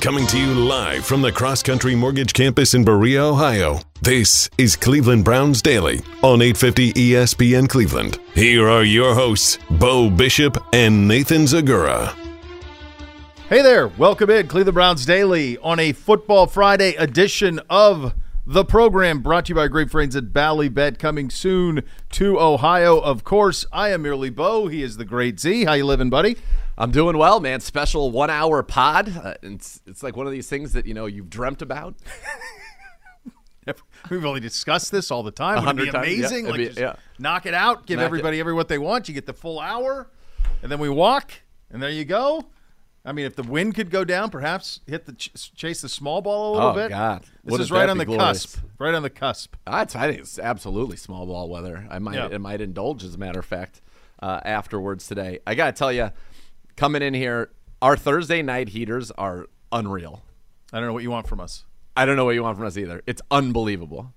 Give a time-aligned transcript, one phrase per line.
[0.00, 3.80] Coming to you live from the Cross Country Mortgage Campus in Berea, Ohio.
[4.00, 8.20] This is Cleveland Browns Daily on 850 ESPN Cleveland.
[8.32, 12.14] Here are your hosts, Beau Bishop and Nathan Zegura.
[13.48, 18.14] Hey there, welcome in Cleveland Browns Daily on a Football Friday edition of
[18.48, 22.98] the program brought to you by our great friends at Ballybet coming soon to Ohio.
[22.98, 24.68] Of course, I am merely Beau.
[24.68, 25.66] He is the great Z.
[25.66, 26.38] How you living, buddy?
[26.78, 27.60] I'm doing well, man.
[27.60, 29.14] Special one hour pod.
[29.14, 31.96] Uh, it's, it's like one of these things that, you know, you've dreamt about.
[34.10, 35.66] We've only discussed this all the time.
[35.66, 36.14] Would it be times, yeah.
[36.14, 36.46] amazing?
[36.46, 36.96] Like be- yeah.
[37.18, 39.08] knock it out, give Knock everybody every what they want.
[39.08, 40.08] You get the full hour,
[40.62, 41.32] and then we walk,
[41.70, 42.46] and there you go.
[43.08, 46.20] I mean, if the wind could go down, perhaps hit the ch- chase the small
[46.20, 46.90] ball a little Oh, bit.
[46.90, 47.22] God.
[47.22, 48.44] this Wouldn't is right on the glorious?
[48.54, 48.58] cusp.
[48.78, 49.54] Right on the cusp.
[49.66, 51.86] I, I think it's absolutely small ball weather.
[51.90, 52.28] I might, Yeah.
[52.30, 53.80] it might indulge, as a matter of fact,
[54.22, 55.38] uh, afterwards today.
[55.46, 56.10] I got to tell you,
[56.76, 60.22] coming in here, our Thursday night heaters are unreal.
[60.70, 61.64] I don't know what you want from us.
[61.96, 63.02] I don't know what you want from us either.
[63.06, 64.12] It's unbelievable.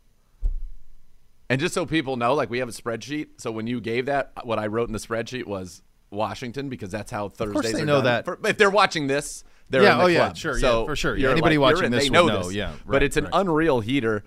[1.50, 3.28] And just so people know, like we have a spreadsheet.
[3.40, 5.82] So when you gave that, what I wrote in the spreadsheet was
[6.12, 8.24] Washington because that's how Thursdays they are know done.
[8.26, 8.50] that.
[8.50, 10.38] If they're watching this, they're Yeah, in the oh, yeah, club.
[10.38, 11.18] sure, yeah, for sure.
[11.18, 12.44] Yeah, anybody like, watching in, this they know know.
[12.44, 12.54] this.
[12.54, 13.34] Yeah, right, but it's an right.
[13.36, 14.24] unreal heater.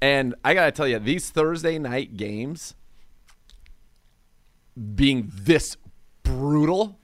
[0.00, 2.74] And I got to tell you, these Thursday night games
[4.94, 5.76] being this
[6.22, 6.98] brutal.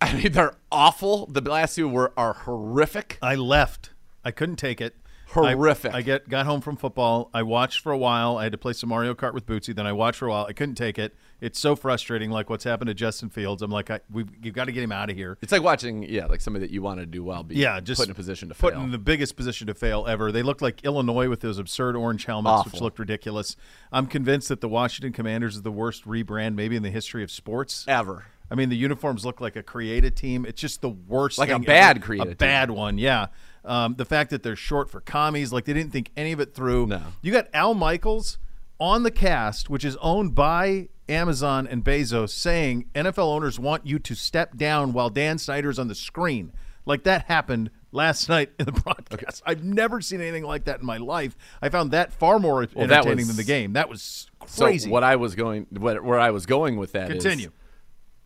[0.00, 1.26] I mean, they're awful.
[1.26, 3.18] The last two were are horrific.
[3.20, 3.90] I left.
[4.24, 4.96] I couldn't take it.
[5.36, 5.94] I- Horrific.
[5.94, 7.30] I, get got home from football.
[7.32, 8.36] I watched for a while.
[8.36, 9.74] I had to play some Mario Kart with Bootsy.
[9.74, 10.46] Then I watched for a while.
[10.46, 11.14] I couldn't take it.
[11.40, 12.30] It's so frustrating.
[12.30, 13.62] Like what's happened to Justin Fields.
[13.62, 15.38] I'm like, I, we've you've got to get him out of here.
[15.40, 18.00] It's like watching, yeah, like somebody that you want to do well, be Yeah, just
[18.00, 18.82] put in a position to put fail.
[18.82, 20.32] in the biggest position to fail ever.
[20.32, 23.56] They looked like Illinois with those absurd orange helmets, which looked ridiculous.
[23.92, 27.30] I'm convinced that the Washington Commanders is the worst rebrand maybe in the history of
[27.30, 27.84] sports.
[27.88, 28.24] ever.
[28.52, 30.44] I mean, the uniforms look like a created team.
[30.44, 32.04] It's just the worst, Like a bad ever.
[32.04, 32.36] created a team.
[32.38, 32.98] bad one.
[32.98, 33.26] Yeah.
[33.64, 36.54] Um, the fact that they're short for commies, like they didn't think any of it
[36.54, 36.86] through.
[36.86, 37.02] No.
[37.22, 38.38] You got Al Michaels
[38.78, 43.98] on the cast, which is owned by Amazon and Bezos, saying NFL owners want you
[43.98, 46.52] to step down while Dan Snyder's on the screen.
[46.86, 49.42] Like that happened last night in the broadcast.
[49.44, 51.36] I've never seen anything like that in my life.
[51.60, 53.74] I found that far more Well, entertaining was- than the game.
[53.74, 54.88] That was So crazy.
[54.88, 57.50] what I was going, what, where I was going with that is Continue.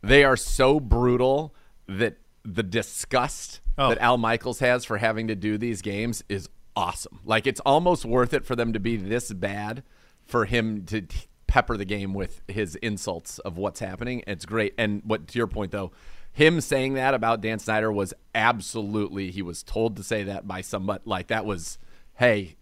[0.03, 1.53] they are so brutal
[1.89, 3.89] that the disgust Oh.
[3.89, 7.19] that Al Michaels has for having to do these games is awesome.
[7.25, 9.83] Like it's almost worth it for them to be this bad
[10.27, 11.07] for him to
[11.49, 14.23] pepper the game with his insults of what's happening.
[14.29, 14.75] It's great.
[14.79, 15.91] And what to your point though,
[16.33, 20.61] him saying that about Dan Snyder was absolutely he was told to say that by
[20.61, 21.79] somebody like that was
[22.15, 22.57] hey,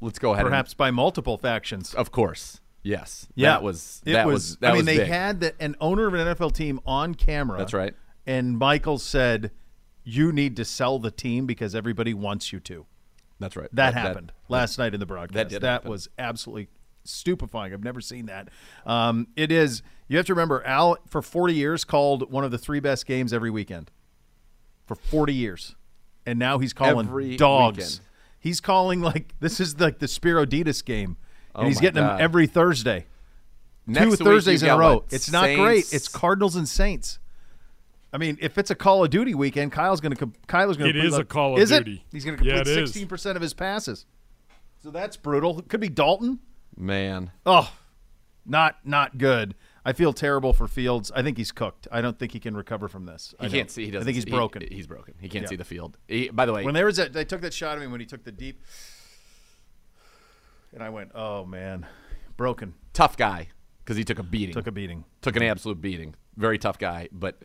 [0.00, 1.94] let's go ahead and Perhaps by multiple factions.
[1.94, 2.60] of course.
[2.82, 3.26] Yes.
[3.34, 5.08] Yeah, That was It that was, that I mean, was they big.
[5.08, 7.56] had the, an owner of an NFL team on camera.
[7.56, 7.94] That's right.
[8.26, 9.50] And Michael said,
[10.02, 12.86] "You need to sell the team because everybody wants you to."
[13.40, 13.68] That's right.
[13.72, 15.34] That, happened last night in the broadcast.
[15.34, 15.90] That did happen.
[15.90, 16.68] was absolutely
[17.04, 17.74] stupefying.
[17.74, 18.48] I've never seen that.
[18.86, 19.82] Um, it is.
[20.08, 23.32] You have to remember, Al for 40 years called one of the three best games
[23.32, 23.90] every weekend.
[24.86, 25.74] For 40 years,
[26.26, 27.78] and now he's calling Every dogs.
[27.78, 28.00] weekend.
[28.38, 31.16] He's calling like this is like the Spiro Ditas game,
[31.54, 33.06] and Oh he's getting them every Thursday
[33.86, 34.94] Next two Thursdays in a row.
[34.96, 35.04] what?
[35.10, 35.92] It's not great.
[35.92, 37.18] It's Cardinals and Saints.
[38.14, 40.92] I mean, if it's a Call of Duty weekend, Kyle's going to Kyle's going It
[40.94, 41.94] to is a Call of is Duty.
[42.06, 42.12] It?
[42.12, 42.90] He's going to complete it is.
[42.90, 44.06] sixteen percent of his passes.
[44.82, 45.58] So that's brutal.
[45.58, 46.38] It could be Dalton.
[46.76, 47.32] man.
[47.44, 47.72] Oh,
[48.46, 49.54] not not good.
[49.84, 51.10] I feel terrible for Fields.
[51.14, 51.88] I think he's cooked.
[51.92, 53.34] I don't think he can recover from this.
[53.38, 53.58] I He don't.
[53.58, 53.84] can't see.
[53.86, 54.02] He doesn't.
[54.02, 54.62] I think he's he- broken.
[54.70, 55.14] he's broken.
[55.20, 55.48] He can't Yeah.
[55.50, 55.98] see the field.
[56.08, 58.00] He, by the way, when there was that, they took that shot of me when
[58.00, 58.62] he took the deep,
[60.72, 61.86] and I went, "Oh man,
[62.36, 63.48] broken." tough guy
[63.82, 64.54] because he took a beating.
[64.54, 65.04] Took a beating.
[65.20, 66.14] Took an absolute beating.
[66.36, 67.42] Very tough guy, but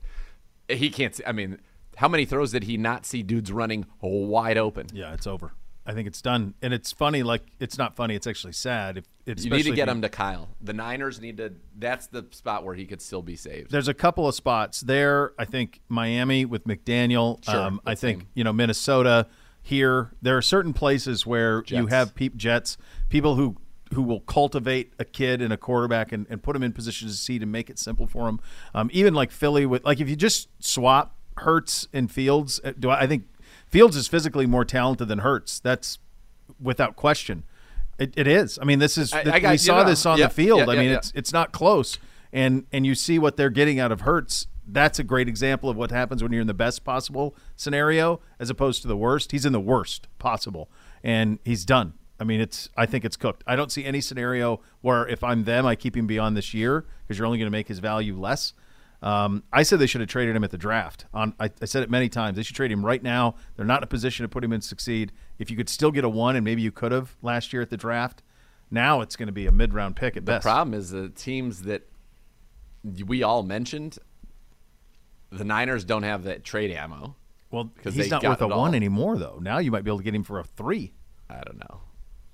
[0.70, 1.24] he can't see.
[1.26, 1.60] I mean,
[1.98, 4.88] how many throws did he not see dudes running wide open?
[4.94, 5.52] Yeah, it's over.
[5.86, 7.24] I think it's done, and it's funny.
[7.24, 8.16] Like it's not funny.
[8.16, 9.00] It's actually sad.
[9.00, 10.50] If it's You need to get him to Kyle.
[10.62, 11.54] The Niners need to.
[11.78, 13.72] That's the spot where he could still be saved.
[13.72, 15.34] There's a couple of spots there.
[15.40, 17.44] I think Miami with McDaniel.
[17.44, 18.28] Sure, um, I think same.
[18.36, 19.28] you know Minnesota.
[19.62, 22.78] Here, there are certain places where you have peep Jets,
[23.10, 23.58] people who
[23.94, 27.14] who will cultivate a kid and a quarterback and, and put him in position to
[27.14, 28.40] succeed and make it simple for him.
[28.74, 32.90] Um, even like Philly with like if you just swap Hurts and Fields, uh, do
[32.90, 33.24] I, I think
[33.68, 35.60] Fields is physically more talented than Hurts.
[35.60, 36.00] That's
[36.62, 37.44] without question.
[37.98, 38.58] It, it is.
[38.62, 40.60] I mean, this is I- I got- we saw know, this on yeah, the field.
[40.60, 41.98] yeah, I yeah, mean, it's it's not close.
[42.32, 44.48] And and you see what they're getting out of Hurts.
[44.72, 48.52] That's a great example of what happens when you're in the best possible scenario as
[48.52, 49.32] opposed to the worst.
[49.32, 50.70] He's in the worst possible,
[51.04, 51.94] and he's done.
[52.20, 52.70] I mean, it's.
[52.76, 53.44] I think it's cooked.
[53.48, 56.86] I don't see any scenario where if I'm them, I keep him beyond this year
[57.02, 58.54] because you're only going to make his value less.
[59.02, 61.06] Um, I said they should have traded him at the draft.
[61.14, 62.36] On I, I said it many times.
[62.36, 63.36] They should trade him right now.
[63.56, 65.14] They're not in a position to put him in succeed.
[65.38, 67.70] If you could still get a one, and maybe you could have last year at
[67.70, 68.22] the draft,
[68.70, 70.44] now it's going to be a mid round pick at The best.
[70.44, 71.88] The problem is the teams that
[73.06, 73.98] we all mentioned,
[75.32, 77.16] the Niners don't have that trade ammo.
[77.52, 78.60] well, because he's not worth a it all.
[78.60, 79.40] one anymore, though.
[79.42, 80.94] Now you might be able to get him for a three.
[81.30, 81.82] I don't know.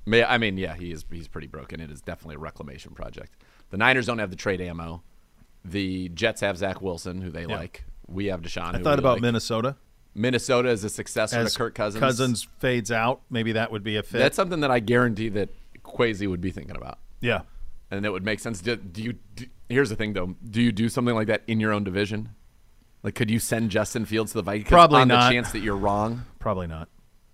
[0.06, 1.06] May I mean, yeah, he is.
[1.12, 1.80] He's pretty broken.
[1.82, 3.34] It is definitely a reclamation project.
[3.72, 5.04] The Niners don't have the trade ammo.
[5.64, 7.58] The Jets have Zach Wilson, who they Yeah.
[7.58, 7.84] like.
[8.08, 8.76] We have Deshaun.
[8.76, 9.22] I thought about like.
[9.24, 9.78] Minnesota
[10.16, 12.00] Minnesota is a successor as to Kirk Cousins.
[12.00, 13.22] Cousins fades out.
[13.30, 14.20] Maybe that would be a fit.
[14.20, 15.50] That's something that I guarantee that
[15.84, 17.42] Kwesi would be thinking about, yeah.
[17.92, 18.62] and it would make sense.
[18.62, 19.14] Do, do you?
[19.36, 20.36] Do, here's the thing, though.
[20.50, 22.30] Do you do something like that in your own division?
[23.04, 24.70] Like, could you send Justin Fields to the Vikings?
[24.70, 25.28] Probably on not.
[25.28, 26.24] the chance that you're wrong.
[26.40, 26.88] Probably not.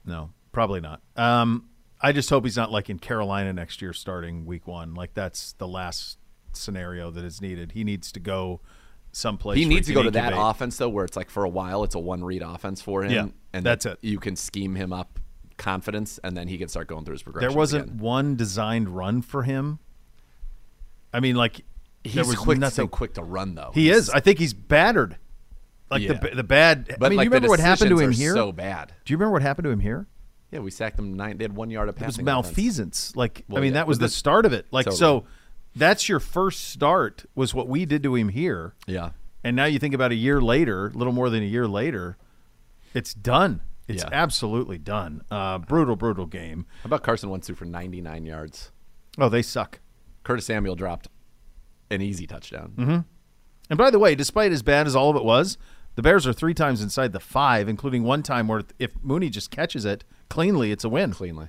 [0.04, 1.02] No, probably not.
[1.16, 1.70] Um,
[2.02, 4.94] I just hope he's not like in Carolina next year, starting week one.
[4.96, 6.18] Like that's the last
[6.54, 7.72] scenario that is needed.
[7.74, 8.62] He needs to go
[9.12, 9.58] someplace.
[9.58, 11.96] He needs to go to that offense though, where it's like for a while it's
[11.96, 13.12] a one read offense for him.
[13.12, 13.98] Yeah, and that's it.
[14.02, 15.20] You can scheme him up
[15.58, 17.50] confidence, and then he can start going through his progression.
[17.50, 17.98] There wasn't Again.
[18.00, 19.80] one designed run for him.
[21.14, 21.62] I mean, like
[22.04, 22.86] He's was quick, nothing.
[22.86, 23.72] so quick to run though.
[23.76, 24.10] He is.
[24.10, 25.18] I think he's battered.
[25.92, 26.14] Like Yeah.
[26.14, 26.96] the the bad.
[27.00, 28.34] But I mean, like you remember what happened to him here?
[28.34, 28.94] So bad.
[29.06, 30.08] Do you remember what happened to him here?
[30.52, 31.38] Yeah, we sacked them nine.
[31.38, 32.06] They had one yard of passing.
[32.06, 32.48] It was offense.
[32.58, 33.16] malfeasance.
[33.16, 34.68] Like I mean, yeah, that was the start of it.
[34.72, 34.98] Like Totally.
[35.00, 35.24] so,
[35.76, 37.26] that's your first start.
[37.36, 38.76] Was what we did to him here.
[38.86, 39.12] Yeah.
[39.44, 42.18] And now you think about a year later, a little more than a year later,
[42.94, 43.62] it's done.
[43.88, 44.10] It's Yeah.
[44.12, 45.24] absolutely done.
[45.32, 46.66] Uh, brutal, brutal game.
[46.84, 48.72] How about Carson Wentz threw for 99 yards?
[49.18, 49.80] Oh, they suck.
[50.24, 51.08] Curtis Samuel dropped
[51.90, 52.74] an easy touchdown.
[52.78, 52.98] Mm-hmm.
[53.70, 55.58] And by the way, despite as bad as all of it was,
[55.96, 59.50] the Bears are three times inside the five, including one time where if Mooney just
[59.50, 61.12] catches it cleanly, it's a win.
[61.14, 61.48] Cleanly.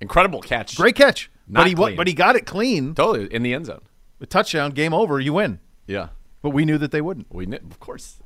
[0.00, 0.76] Incredible catch.
[0.76, 1.30] Great catch.
[1.46, 1.96] Not but he clean.
[1.96, 2.94] but he got it clean.
[2.94, 3.82] Totally in the end zone.
[4.20, 5.58] A touchdown, game over, you win.
[5.86, 6.08] Yeah.
[6.42, 7.26] But we knew that they wouldn't.
[7.30, 8.20] We kn- of course.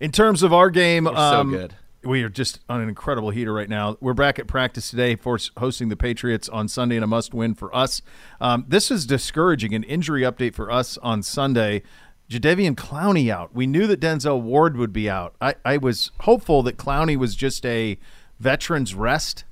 [0.00, 1.74] In terms of our game, so um, good.
[2.04, 3.96] We are just on an incredible heater right now.
[4.00, 7.54] We're back at practice today for hosting the Patriots on Sunday and a must win
[7.54, 8.02] for us.
[8.40, 9.72] Um, this is discouraging.
[9.74, 11.82] An injury update for us on Sunday.
[12.28, 13.54] Jadeveon Clowney out.
[13.54, 15.36] We knew that Denzel Ward would be out.
[15.40, 17.98] I, I was hopeful that Clowney was just a
[18.42, 19.44] veteran's rest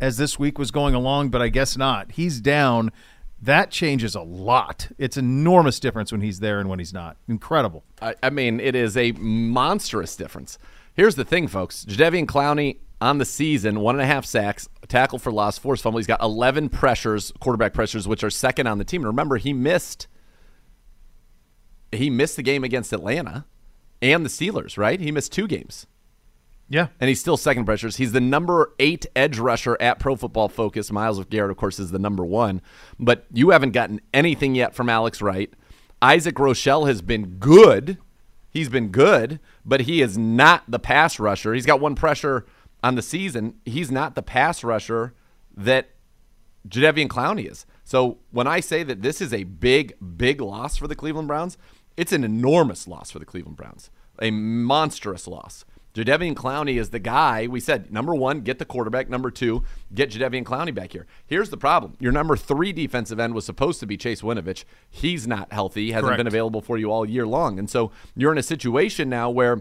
[0.00, 2.12] as this week was going along, but I guess not.
[2.12, 2.92] He's down.
[3.42, 4.88] That changes a lot.
[4.96, 7.16] It's enormous difference when he's there and when he's not.
[7.28, 7.84] Incredible.
[8.00, 10.58] I, I mean, it is a monstrous difference.
[10.94, 11.84] Here's the thing, folks.
[11.84, 15.98] Jadeveon Clowney on the season, one and a half sacks, tackle for loss, forced fumble.
[15.98, 19.02] He's got 11 pressures, quarterback pressures, which are second on the team.
[19.02, 20.06] And remember, he missed.
[21.90, 23.46] He missed the game against Atlanta
[24.02, 25.00] and the Steelers, right?
[25.00, 25.86] He missed two games.
[26.70, 26.88] Yeah.
[27.00, 27.96] and he's still second pressures.
[27.96, 30.92] He's the number eight edge rusher at Pro Football Focus.
[30.92, 32.60] Myles Garrett, of course, is the number one.
[32.98, 35.52] But you haven't gotten anything yet from Alex Wright.
[36.02, 37.98] Isaac Rochell has been good.
[38.50, 41.54] He's been good, but he is not the pass rusher.
[41.54, 42.46] He's got one pressure
[42.82, 43.54] on the season.
[43.64, 45.14] He's not the pass rusher
[45.56, 45.90] that
[46.68, 47.66] Jadeveon Clowney is.
[47.84, 51.56] So when I say that this is a big, big loss for the Cleveland Browns,
[51.96, 53.90] it's an enormous loss for the Cleveland Browns,
[54.20, 55.64] a monstrous loss.
[55.98, 57.46] Jadeveon Clowney is the guy.
[57.46, 59.08] We said number one, get the quarterback.
[59.08, 61.06] Number two, get Jadeveon Clowney back here.
[61.26, 64.64] Here's the problem: your number three defensive end was supposed to be Chase Winovich.
[64.88, 65.90] He's not healthy.
[65.90, 66.18] Hasn't Correct.
[66.18, 69.60] been available for you all year long, and so you're in a situation now where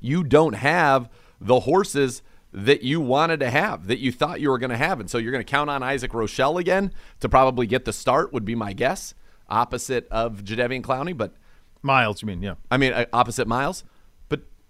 [0.00, 1.08] you don't have
[1.40, 4.98] the horses that you wanted to have, that you thought you were going to have.
[5.00, 8.32] And so you're going to count on Isaac Rochell again to probably get the start,
[8.32, 9.14] would be my guess,
[9.48, 11.16] opposite of Jadeveon Clowney.
[11.16, 11.34] But
[11.82, 12.54] Myles, you mean, yeah.
[12.70, 13.84] I mean, uh, opposite Myles.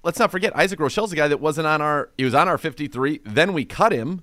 [0.07, 2.59] Let's not forget, Isaac Rochell's a guy that wasn't on our, he was on our
[2.59, 3.23] 53.
[3.25, 4.23] Then we cut him.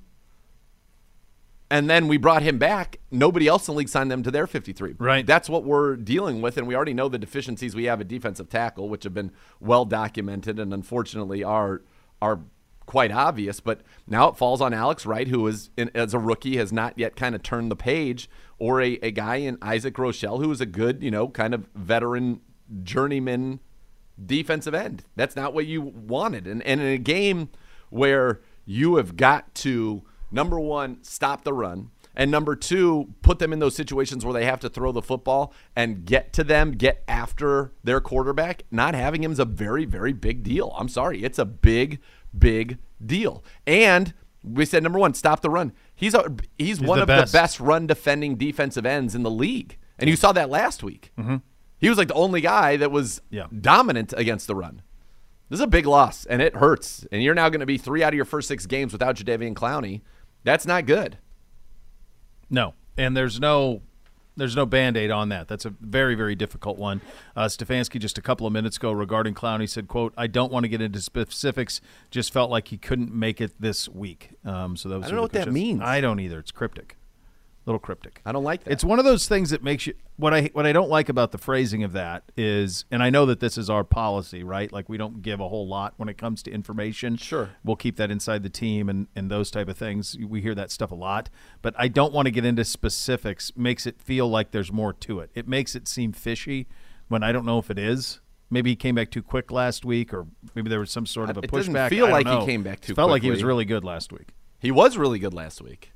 [1.69, 3.01] And then we brought him back.
[3.11, 4.95] Nobody else in the league signed them to their 53.
[4.97, 5.25] Right.
[5.27, 6.57] That's what we're dealing with.
[6.57, 9.83] And we already know the deficiencies we have at defensive tackle, which have been well
[9.83, 11.81] documented and unfortunately are,
[12.21, 12.39] are
[12.85, 13.59] quite obvious.
[13.59, 16.97] But now it falls on Alex Wright, who is, in, as a rookie, has not
[16.97, 20.61] yet kind of turned the page, or a, a guy in Isaac Rochelle, who is
[20.61, 22.39] a good, you know, kind of veteran
[22.83, 23.59] journeyman
[24.23, 25.05] defensive end.
[25.15, 26.47] That's not what you wanted.
[26.47, 27.49] And, and in a game
[27.89, 33.51] where you have got to, number one, stop the run, and number two, put them
[33.51, 37.03] in those situations where they have to throw the football and get to them, get
[37.07, 40.75] after their quarterback, not having him is a very, very big deal.
[40.77, 41.23] I'm sorry.
[41.23, 41.99] It's a big,
[42.37, 43.43] big deal.
[43.65, 45.73] And we said number one, stop the run.
[45.95, 47.31] He's a, he's, one the of best.
[47.31, 49.77] the best run defending defensive ends in the league.
[49.97, 51.11] And you saw that last week.
[51.17, 51.37] Mm-hmm.
[51.83, 53.47] He was like the only guy that was Yeah.
[53.59, 54.81] dominant against the run.
[55.49, 57.05] This is a big loss, and it hurts.
[57.11, 59.53] And you're now going to be three out of your first six games without Jadeveon
[59.53, 59.99] Clowney.
[60.45, 61.17] That's not good.
[62.49, 63.81] No, and there's no
[64.35, 65.47] There's no band aid on that.
[65.47, 67.01] That's a very, very difficult one.
[67.35, 70.63] Uh, Stefanski just a couple of minutes ago regarding Clowney said, "quote I don't want
[70.63, 71.81] to get into specifics.
[72.09, 75.17] Just felt like he couldn't make it this week." Um, so that was I don't
[75.17, 75.81] know what that means.
[75.83, 76.39] I don't either.
[76.39, 76.95] It's cryptic
[77.65, 78.21] little cryptic.
[78.25, 78.71] I don't like that.
[78.71, 81.31] It's one of those things that makes you what I what I don't like about
[81.31, 84.71] the phrasing of that is, and I know that this is our policy, right?
[84.71, 87.17] Like we don't give a whole lot when it comes to information.
[87.17, 90.17] Sure, we'll keep that inside the team and and those type of things.
[90.17, 91.29] We hear that stuff a lot,
[91.61, 93.51] but I don't want to get into specifics.
[93.55, 95.31] Makes it feel like there's more to it.
[95.33, 96.67] It makes it seem fishy
[97.07, 98.19] when I don't know if it is.
[98.49, 101.37] Maybe he came back too quick last week, or maybe there was some sort of
[101.37, 101.73] a it pushback.
[101.73, 102.41] Doesn't feel like know.
[102.41, 102.91] he came back too.
[102.91, 103.11] It felt quickly.
[103.13, 104.35] like he was really good last week.
[104.59, 105.92] He was really good last week.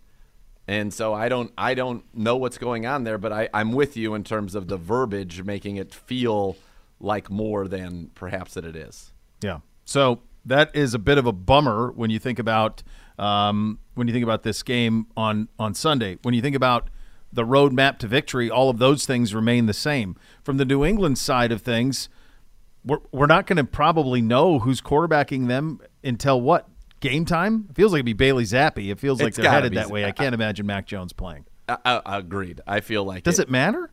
[0.68, 3.96] And so I don't I don't know what's going on there, but I, I'm with
[3.96, 6.58] you in terms of the verbiage making it feel
[7.00, 9.14] like more than perhaps that it is.
[9.42, 9.60] Yeah.
[9.86, 12.84] So that is a bit of a bummer when you think about
[13.18, 16.18] um, when you think about this game on on Sunday.
[16.22, 16.90] When you think about
[17.32, 20.16] the roadmap to victory, all of those things remain the same.
[20.44, 22.10] From the New England side of things,
[22.86, 27.68] we're, we're not going to probably know who's quarterbacking them until what game time?
[27.70, 28.90] It feels like it'd be Bailey Zappe.
[28.92, 30.06] It feels like It's they're headed that Z- way.
[30.06, 31.46] I can't imagine Mac Jones playing.
[31.70, 32.62] I, I, agreed.
[32.66, 33.92] I feel like Does it matter?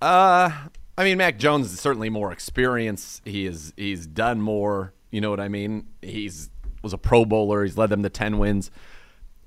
[0.00, 0.50] Uh,
[0.96, 3.22] I mean, Mac Jones is certainly more experienced.
[3.24, 4.92] He is he's done more.
[5.10, 5.86] You know what I mean?
[6.00, 6.50] He's
[6.82, 7.64] was a Pro Bowler.
[7.64, 8.70] He's led them to ten wins.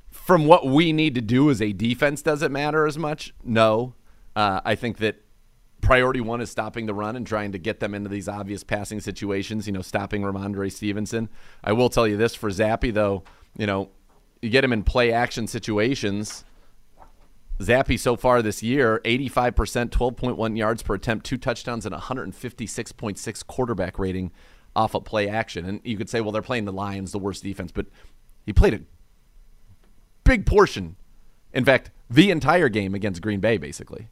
[0.10, 3.34] From what we need to do as a defense, does it matter as much?
[3.44, 3.94] No.
[4.36, 5.25] Uh, I think that
[5.82, 9.00] priority one is stopping the run and trying to get them into these obvious passing
[9.00, 9.68] situations.
[9.68, 11.30] You know, stopping Rhamondre Stevenson.
[11.64, 13.24] I will tell you this for Zappe, though.
[13.58, 13.90] You know,
[14.42, 16.46] you get him in play action situations.
[17.60, 23.98] Zappe so far this year, 85%, 12.1 yards per attempt, two touchdowns, and 156.6 quarterback
[23.98, 24.32] rating
[24.76, 25.66] off of play action.
[25.66, 27.86] And you could say, well, they're playing the Lions, the worst defense, but
[28.46, 28.82] he played a
[30.26, 30.98] big portion.
[31.54, 34.10] In fact, the entire game against Green Bay, basically.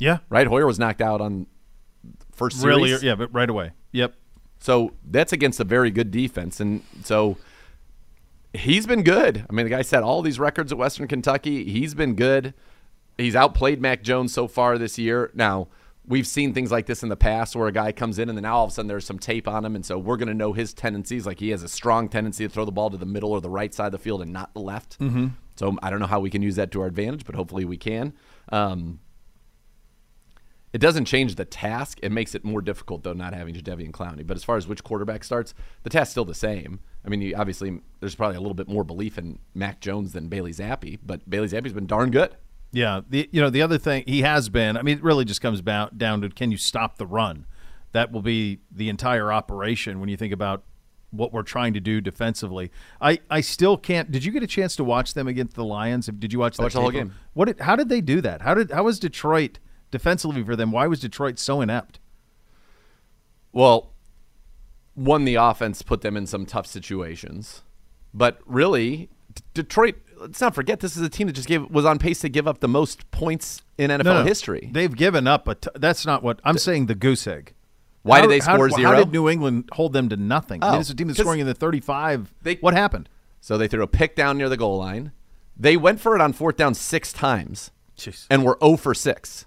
[0.00, 0.18] Yeah.
[0.28, 0.46] Right?
[0.46, 1.46] Hoyer was knocked out on
[2.32, 2.76] first series.
[2.76, 3.06] Really?
[3.06, 3.72] Yeah, but right away.
[3.92, 4.14] Yep.
[4.58, 6.58] So that's against a very good defense.
[6.58, 7.36] And so
[8.52, 9.46] he's been good.
[9.48, 11.64] I mean, the guy set all these records at Western Kentucky.
[11.64, 12.54] He's been good.
[13.16, 15.30] He's outplayed Mac Jones so far this year.
[15.34, 15.68] Now,
[16.06, 18.42] we've seen things like this in the past where a guy comes in and then
[18.42, 19.76] now all of a sudden there's some tape on him.
[19.76, 21.26] And so we're going to know his tendencies.
[21.26, 23.50] Like he has a strong tendency to throw the ball to the middle or the
[23.50, 24.98] right side of the field and not the left.
[24.98, 25.28] Mm-hmm.
[25.56, 27.76] So I don't know how we can use that to our advantage, but hopefully we
[27.76, 28.14] can.
[28.50, 29.00] Um,
[30.72, 31.98] it doesn't change the task.
[32.02, 34.26] It makes it more difficult, though, not having Jadeveon Clowney.
[34.26, 36.80] But as far as which quarterback starts, the task's still the same.
[37.04, 40.28] I mean, you, obviously, there's probably a little bit more belief in Mac Jones than
[40.28, 42.36] Bailey Zappe, but Bailey Zappe's been darn good.
[42.72, 44.76] Yeah, the you know the other thing he has been.
[44.76, 47.46] I mean, it really just comes down down to can you stop the run?
[47.92, 50.62] That will be the entire operation when you think about
[51.10, 52.70] what we're trying to do defensively.
[53.00, 54.12] I, I still can't.
[54.12, 56.06] Did you get a chance to watch them against the Lions?
[56.06, 57.14] Did you watch that watched the whole game.
[57.32, 57.46] What?
[57.46, 58.42] Did, how did they do that?
[58.42, 59.58] How did how was Detroit
[59.90, 60.70] defensively for them?
[60.72, 61.98] Why was Detroit so inept?
[63.52, 63.90] Well,
[64.94, 67.62] one, the offense put them in some tough situations,
[68.14, 69.96] but really, D- Detroit.
[70.18, 72.46] Let's not forget this is a team that just gave was on pace to give
[72.46, 74.24] up the most points in NFL No, no.
[74.24, 74.68] history.
[74.70, 75.54] They've given up a.
[75.54, 76.86] T- that's not what I'm saying.
[76.86, 77.54] The goose egg.
[78.02, 78.96] Why How- did they how- score How zero?
[78.98, 80.62] did New England hold them to nothing?
[80.62, 82.34] I mean, Oh, it's a team that's scoring in the 35.
[82.42, 83.08] they- what happened?
[83.40, 85.12] So they threw a pick down near the goal line.
[85.56, 88.26] They went for it on fourth down six times Jeez.
[88.30, 89.46] and were 0 for 6.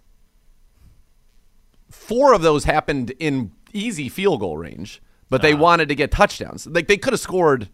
[1.93, 5.57] Four of those happened in easy field goal range, but they ah.
[5.57, 6.65] wanted to get touchdowns.
[6.67, 7.69] Like they could have scored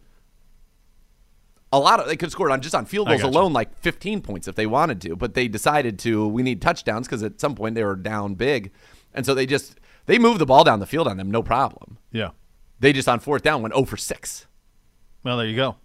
[1.71, 4.21] a lot of they could have scored on just on field goals alone like 15
[4.21, 7.55] points if they wanted to, but they decided to we need touchdowns cuz at some
[7.55, 8.71] point they were down big.
[9.13, 11.97] And so they just they moved the ball down the field on them no problem.
[12.11, 12.31] Yeah.
[12.79, 14.47] They just on fourth down went 0 for 6.
[15.23, 15.77] Well, there you go.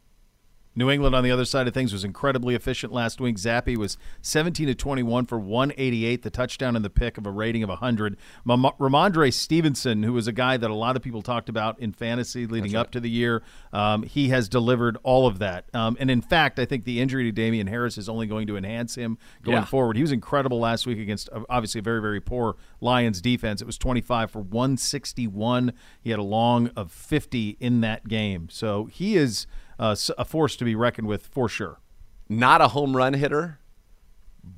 [0.76, 3.36] New England on the other side of things was incredibly efficient last week.
[3.36, 7.62] Zappe was 17 to 21 for 188, the touchdown and the pick of a rating
[7.62, 8.16] of 100.
[8.46, 12.46] Rhamondre Stevenson, who was a guy that a lot of people talked about in fantasy
[12.46, 15.66] leading up to the year, um, he has delivered all of that.
[15.74, 18.56] Um, and in fact, I think the injury to Damien Harris is only going to
[18.56, 19.64] enhance him going Yeah.
[19.64, 19.96] forward.
[19.96, 23.60] He was incredible last week against uh, obviously a very, very poor Lions defense.
[23.62, 25.72] It was 25 for 161.
[26.02, 28.48] He had a long of 50 in that game.
[28.50, 29.46] So he is
[29.78, 31.80] uh, a force to be reckoned with for sure.
[32.28, 33.58] not a home run hitter,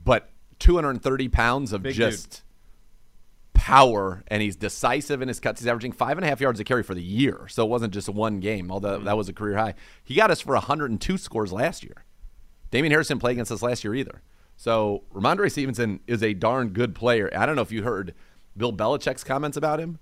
[0.04, 2.42] but 230 pounds of Big just
[3.54, 5.61] power, and he's decisive in his cuts.
[5.61, 7.92] He's averaging five and a half yards a carry for the year, so it wasn't
[7.92, 9.75] just one game, although that was a career high.
[10.04, 12.04] He got us for 102 scores last year.
[12.70, 14.23] Damien Harrison didn't against us last year either.
[14.56, 17.30] So Rhamondre Stevenson is a darn good player.
[17.37, 18.14] I don't know if you heard
[18.56, 19.99] Bill Belichick's comments about him.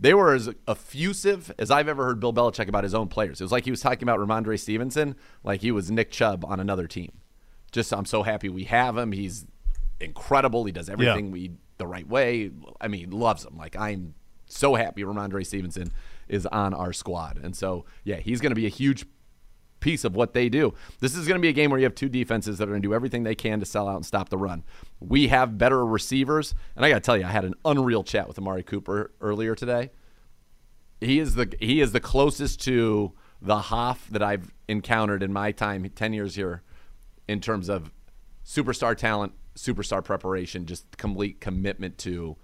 [0.00, 3.40] They were as effusive as I've ever heard Bill Belichick about his own players.
[3.40, 5.14] It was like he was talking about Rhamondre Stevenson
[5.44, 7.12] like he was Nick Chubb on another team.
[7.70, 9.12] Just I'm so happy we have him.
[9.12, 9.46] He's
[10.00, 10.64] incredible.
[10.64, 12.50] He does everything we the right way.
[12.80, 13.56] I mean, loves him.
[13.56, 14.14] Like I'm
[14.46, 15.92] so happy Rhamondre Stevenson
[16.28, 17.38] is on our squad.
[17.42, 19.04] And so, yeah, he's going to be a huge
[19.80, 20.74] piece of what they do.
[21.00, 22.82] This is going to be a game where you have two defenses that are going
[22.82, 24.64] to do everything they can to sell out and stop the run.
[25.00, 28.28] We have better receivers, and I got to tell you, I had an unreal chat
[28.28, 29.90] with Amari Cooper earlier today.
[31.00, 35.50] He is the he is the closest to the Hoff that I've encountered in my
[35.50, 36.62] time 10 years here
[37.26, 37.90] in terms of
[38.44, 42.36] superstar talent, superstar preparation, just complete commitment to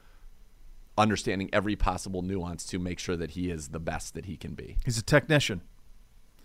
[0.98, 4.54] understanding every possible nuance to make sure that he is the best that he can
[4.54, 4.78] be.
[4.84, 5.60] He's a technician.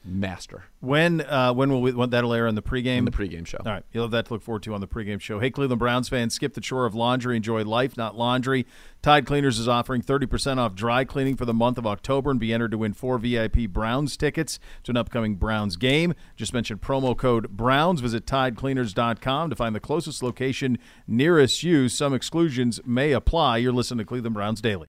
[0.04, 0.66] Master.
[0.80, 3.00] When uh, when will we want that'll air in the pregame?
[3.00, 3.60] In the pregame show.
[3.66, 5.40] All right, you'll have that to look forward to on the pregame show.
[5.40, 8.66] Hey, Cleveland Browns fans, skip the chore of laundry, enjoy life, not laundry.
[9.02, 12.54] Tide Cleaners is offering 30% off dry cleaning for the month of October and be
[12.54, 16.14] entered to win four VIP Browns tickets to an upcoming Browns game.
[16.36, 18.02] Just mention promo code Browns.
[18.02, 20.78] Visit TideCleaners.com to find the closest location
[21.08, 21.90] nearest you.
[21.90, 23.58] Some exclusions may apply.
[23.58, 24.88] You're listening to Cleveland Browns Daily.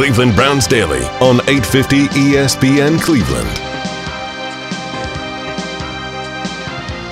[0.00, 3.46] Cleveland Browns Daily on 850 ESPN Cleveland.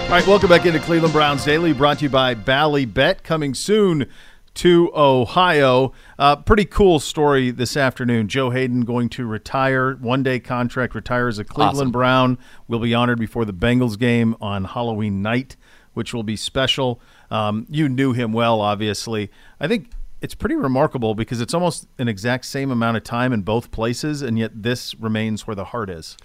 [0.04, 3.52] All right, welcome back into Cleveland Browns Daily, brought to you by Bally Bet, coming
[3.52, 4.06] soon
[4.54, 5.92] to Ohio.
[6.18, 8.26] Uh, pretty cool story this afternoon.
[8.26, 11.92] Joe Haden going to retire, one day contract, retire as a Cleveland Awesome.
[11.92, 12.38] Brown.
[12.68, 15.56] Will be honored before the Bengals game on Halloween night,
[15.92, 17.02] which will be special.
[17.30, 19.30] Um, you knew him well, obviously.
[19.60, 19.90] I think
[20.20, 24.22] it's pretty remarkable because it's almost an exact same amount of time in both places,
[24.22, 26.16] and yet this remains where the heart is.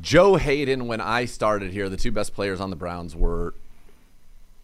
[0.00, 3.54] Joe Haden, when I started here, the two best players on the Browns were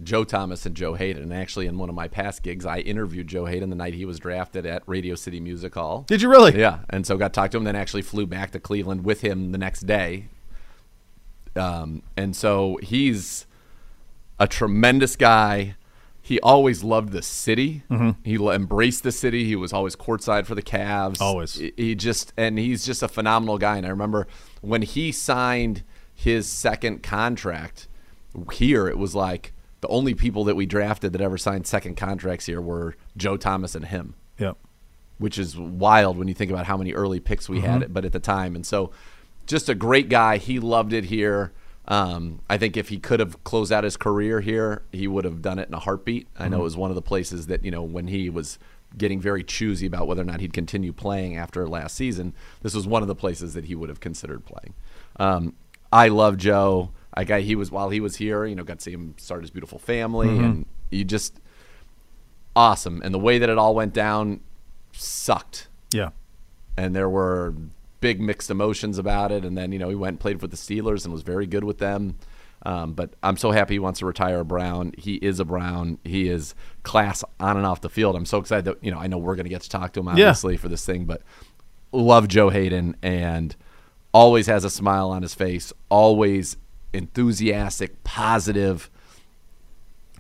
[0.03, 1.23] Joe Thomas and Joe Haden.
[1.23, 4.05] And actually, in one of my past gigs, I interviewed Joe Haden the night he
[4.05, 6.05] was drafted at Radio City Music Hall.
[6.09, 6.59] Did you really?
[6.59, 7.65] Yeah, and so got to talk to him.
[7.65, 10.27] Then actually flew back to Cleveland with him the next day.
[11.55, 13.47] Um, and so he's
[14.39, 15.77] a tremendous guy.
[16.25, 17.83] He always loved the city.
[17.91, 18.11] Mm-hmm.
[18.23, 19.45] He embraced the city.
[19.45, 21.21] He was always courtside for the Cavs.
[21.21, 21.55] Always.
[21.77, 23.77] He- just and he's just a phenomenal guy.
[23.77, 24.29] And I remember
[24.61, 25.83] when he signed
[26.15, 27.89] his second contract
[28.53, 32.47] here, it was like the only people that we drafted that ever signed second contracts
[32.47, 34.57] here were Joe Thomas and him Yep.
[35.19, 37.93] which is wild when you think about how many early picks we had, mm-hmm.
[37.93, 38.93] but at the time, and so
[39.47, 40.37] just a great guy.
[40.37, 41.53] He loved it here.
[41.89, 45.43] Um, I think if he could have closed out his career here, he would have
[45.43, 46.29] done it in a heartbeat.
[46.39, 48.59] I know it was one of the places that you know when he was
[48.97, 52.35] getting very choosy about whether or not he'd continue playing after last season.
[52.61, 54.75] This was one of the places that he would have considered playing.
[55.17, 55.55] Um,
[55.93, 56.91] I love Joe.
[57.15, 58.47] I got he was while he was here.
[58.47, 61.41] You know, got to see him start his beautiful family, and you just
[62.55, 63.03] awesome.
[63.03, 64.41] And the way that it all went down
[64.93, 65.69] sucked.
[65.93, 66.11] Yeah.
[66.77, 67.55] And there were
[68.03, 69.47] big mixed emotions about it.
[69.47, 71.65] And then, you know, he went and played for the Steelers and was very good
[71.65, 72.19] with them.
[72.65, 74.93] Um, but I'm so happy he wants to retire a Brown.
[74.99, 75.99] He is a Brown.
[76.05, 78.15] He is class on and off the field.
[78.15, 80.01] I'm so excited that, you know, I know we're going to get to talk to
[80.01, 81.23] him, obviously, for this thing, but
[81.91, 83.57] love Joe Haden and
[84.13, 86.59] always has a smile on his face, always
[86.93, 88.91] enthusiastic, positive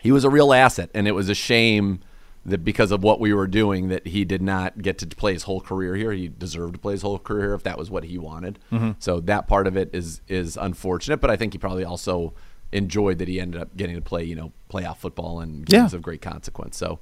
[0.02, 2.00] he was a real asset, and it was a shame
[2.44, 5.44] that because of what we were doing, that he did not get to play his
[5.44, 6.10] whole career here.
[6.12, 8.58] He deserved to play his whole career here if that was what he wanted.
[8.98, 12.34] So that part of it is is unfortunate, but I think he probably also
[12.72, 15.96] enjoyed that he ended up getting to play, you know, playoff football and games Yeah.
[15.96, 16.76] of great consequence.
[16.76, 16.98] So.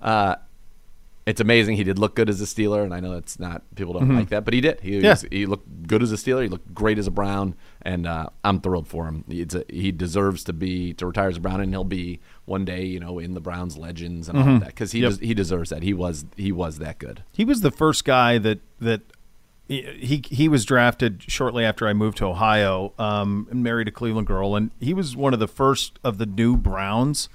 [0.00, 0.36] Uh,
[1.28, 1.76] it's amazing.
[1.76, 4.30] He did look good as a Steeler, and I know that's not people don't like
[4.30, 4.80] that, but he did.
[4.80, 5.16] He Yeah.
[5.30, 6.42] he looked good as a Steeler.
[6.42, 9.24] He looked great as a Brown, and uh, I'm thrilled for him.
[9.28, 12.64] It's a, he deserves to be to retire as a Brown, and he'll be one
[12.64, 15.12] day, you know, in the Browns legends and all of that because he Yep.
[15.18, 15.82] des- he deserves that.
[15.82, 17.22] He was he was that good.
[17.32, 19.02] He was the first guy that that
[19.68, 24.26] he he was drafted shortly after I moved to Ohio um, and married a Cleveland
[24.26, 27.28] girl, and he was one of the first of the new Browns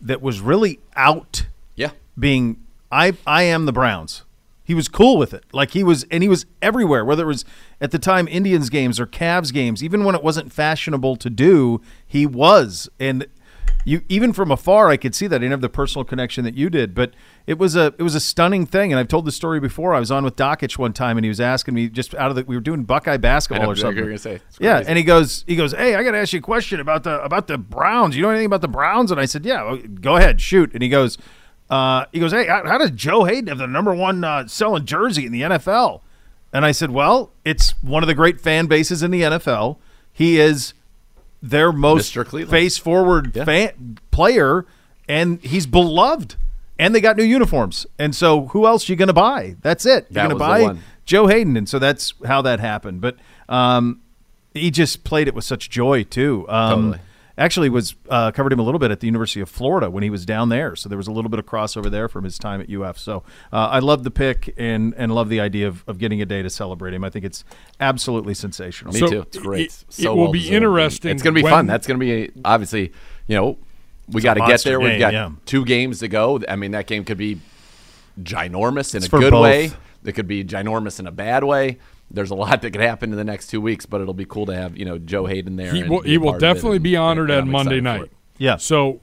[0.00, 2.58] that was really out Yeah, being
[2.90, 4.22] I I am the Browns.
[4.62, 5.44] He was cool with it.
[5.52, 7.44] Like he was and he was everywhere, whether it was
[7.80, 11.80] at the time Indians games or Cavs games, even when it wasn't fashionable to do,
[12.04, 12.88] he was.
[12.98, 13.26] And
[13.84, 15.36] you even from afar I could see that.
[15.36, 17.14] I didn't have the personal connection that you did, but
[17.46, 18.92] it was a it was a stunning thing.
[18.92, 19.94] And I've told the story before.
[19.94, 22.36] I was on with Dakich one time and he was asking me just out of
[22.36, 24.04] the we were doing Buckeye basketball or something.
[24.04, 24.40] you're say.
[24.58, 27.04] Yeah, and he goes, he goes, hey, I got to ask you a question about
[27.04, 28.16] the about the Browns.
[28.16, 29.12] You know anything about the Browns?
[29.12, 30.72] And I said, yeah, go ahead, shoot.
[30.74, 31.16] And he goes,
[31.70, 35.26] uh, he goes, hey, how, does Joe Haden have the number one uh, selling jersey
[35.26, 36.00] in the NFL?
[36.52, 39.76] And I said, well, it's one of the great fan bases in the NFL.
[40.12, 40.74] He is
[41.42, 43.44] their most face forward Yeah.
[43.44, 44.64] fan player,
[45.08, 46.36] and he's beloved.
[46.78, 47.86] And they got new uniforms.
[47.98, 49.56] And so, who else are you going to buy?
[49.62, 50.06] That's it.
[50.10, 50.80] You're That going to buy.
[51.06, 53.00] Joe Haden, and so that's how that happened.
[53.00, 53.16] But
[53.48, 54.02] um,
[54.52, 56.44] he just played it with such joy too.
[56.48, 56.98] Um, Totally.
[57.38, 60.08] Actually, was uh, covered him a little bit at the University of Florida when he
[60.08, 62.62] was down there, so there was a little bit of crossover there from his time
[62.62, 62.96] at UF.
[62.98, 66.24] So uh, I love the pick and and love the idea of, of getting a
[66.26, 67.04] day to celebrate him.
[67.04, 67.44] I think it's
[67.78, 68.94] absolutely sensational.
[68.94, 69.20] Me So too.
[69.20, 69.66] It's great.
[69.66, 70.54] it- so it will well be deserved.
[70.56, 71.66] interesting It's going to be when- fun.
[71.66, 72.92] That's going to be obviously,
[73.26, 73.58] you know,
[74.08, 74.80] we got to get there.
[74.80, 75.30] We've game, got yeah.
[75.44, 76.40] two games to go.
[76.48, 77.40] I mean, that game could be
[78.22, 79.42] ginormous in It's a good both.
[79.42, 79.72] way.
[80.04, 81.78] It could be ginormous in a bad way.
[82.10, 84.46] There's a lot that could happen in the next two weeks, but it'll be cool
[84.46, 85.74] to have you know Joe Haden there.
[85.74, 88.10] He will, he will part of it, definitely and- be honored on Monday night.
[88.38, 88.56] Yeah.
[88.56, 89.00] So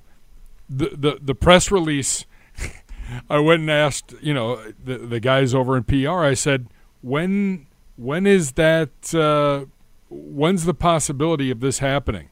[0.69, 2.25] the the the press release,
[3.29, 6.23] I went and asked you know the the guys over in PR.
[6.23, 6.67] I said
[7.01, 9.13] when when is that?
[9.13, 9.65] Uh,
[10.09, 12.29] when's the possibility of this happening?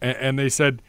[0.00, 0.82] And, and they said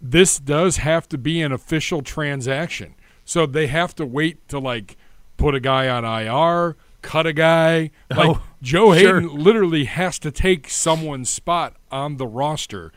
[0.00, 2.94] this does have to be an official transaction.
[3.24, 4.96] So they have to wait to like
[5.36, 7.90] put a guy on IR, cut a guy.
[8.10, 9.20] Like Oh, Joe sure.
[9.20, 12.92] Haden literally has to take someone's spot on the roster,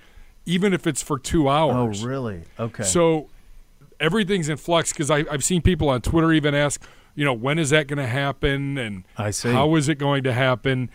[0.46, 2.04] even if it's for two hours.
[2.04, 2.44] Oh, really?
[2.60, 2.84] Okay.
[2.84, 3.30] So
[4.00, 6.82] everything's in flux because I've seen people on Twitter even ask,
[7.14, 9.52] you know, when is that going to happen and I see.
[9.52, 10.90] how is it going to happen?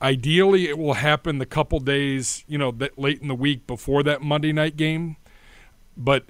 [0.00, 4.02] Ideally, it will happen the couple days, you know, that late in the week before
[4.04, 5.16] that Monday night game.
[5.96, 6.26] But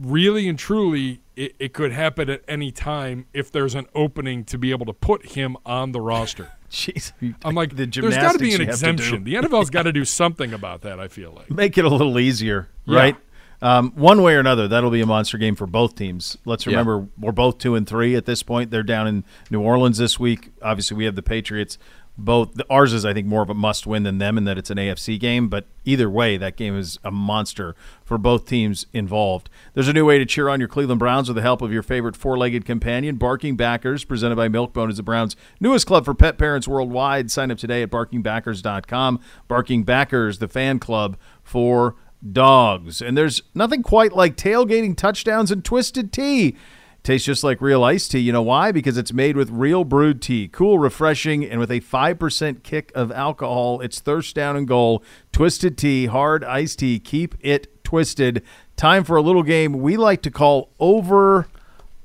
[0.00, 4.58] really and truly, it, it could happen at any time if there's an opening to
[4.58, 6.52] be able to put him on the roster.
[6.70, 7.12] Jeez,
[7.44, 8.90] I'm like, the there's got to be an you have to do.
[8.90, 9.24] exemption.
[9.24, 10.98] The NFL's got to do something about that.
[10.98, 11.50] I feel like.
[11.50, 12.98] make it a little easier, Yeah.
[12.98, 13.16] right?
[13.62, 16.36] Um, one way or another, that'll be a monster game for both teams.
[16.44, 16.72] Let's Yeah.
[16.72, 18.70] remember we're both two and three at this point.
[18.70, 20.50] They're down in New Orleans this week.
[20.60, 21.78] Obviously, we have the Patriots.
[22.16, 24.78] Both ours is, I think, more of a must-win than them, in that it's an
[24.78, 25.48] AFC game.
[25.48, 27.74] But either way, that game is a monster
[28.04, 29.50] for both teams involved.
[29.72, 31.82] There's a new way to cheer on your Cleveland Browns with the help of your
[31.82, 36.38] favorite four-legged companion, Barking Backers, presented by Milkbone, is the Browns' newest club for pet
[36.38, 37.32] parents worldwide.
[37.32, 39.20] Sign up today at barkingbackers.com.
[39.48, 41.96] Barking Backers, the fan club for
[42.32, 43.02] dogs.
[43.02, 46.56] And there's nothing quite like tailgating touchdowns and twisted tea.
[47.04, 48.20] Tastes just like real iced tea.
[48.20, 48.72] You know why?
[48.72, 50.48] Because it's made with real brewed tea.
[50.48, 53.82] Cool, refreshing, and with a 5% kick of alcohol.
[53.82, 55.02] It's thirst down and goal.
[55.30, 56.98] Twisted tea, hard iced tea.
[56.98, 58.42] Keep it twisted.
[58.76, 61.46] Time for a little game we like to call over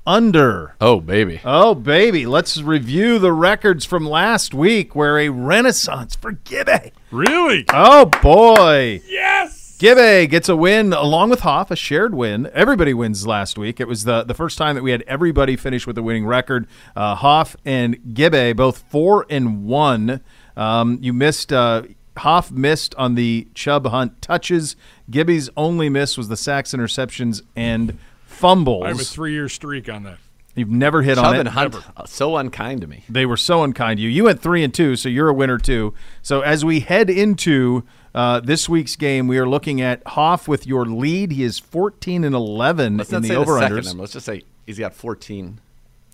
[0.06, 0.74] under.
[0.82, 2.26] Oh baby, Oh, baby.
[2.26, 6.92] Let's review the records from last week where a renaissance for Gibby.
[7.10, 7.64] Really?
[7.72, 9.00] Oh, boy.
[9.06, 9.59] Yes.
[9.80, 12.50] Gibbe gets a win along with Hoff, a shared win.
[12.52, 13.80] Everybody wins last week.
[13.80, 16.66] It was the, the first time that we had everybody finish with a winning record.
[16.94, 20.20] Uh, Hoff and Gibbe both four and one.
[20.54, 21.50] Um, you missed.
[21.50, 21.84] Uh,
[22.18, 24.76] Hoff missed on the Chubb Hunt touches.
[25.10, 28.84] Gibby's only miss was the sacks, interceptions, and fumbles.
[28.84, 30.18] I have a three-year streak on that.
[30.54, 31.40] You've never hit on it.
[31.40, 33.04] and Hunt, uh, so unkind to me.
[33.08, 34.10] They were so unkind to you.
[34.10, 35.94] You went three and two, so you're a winner too.
[36.20, 37.84] So as we head into
[38.14, 41.32] uh, this week's game, we are looking at Hoff with your lead.
[41.32, 43.96] He is 14 and 11 Let's in the say over unders.
[43.96, 45.60] Let's just say he's got 14.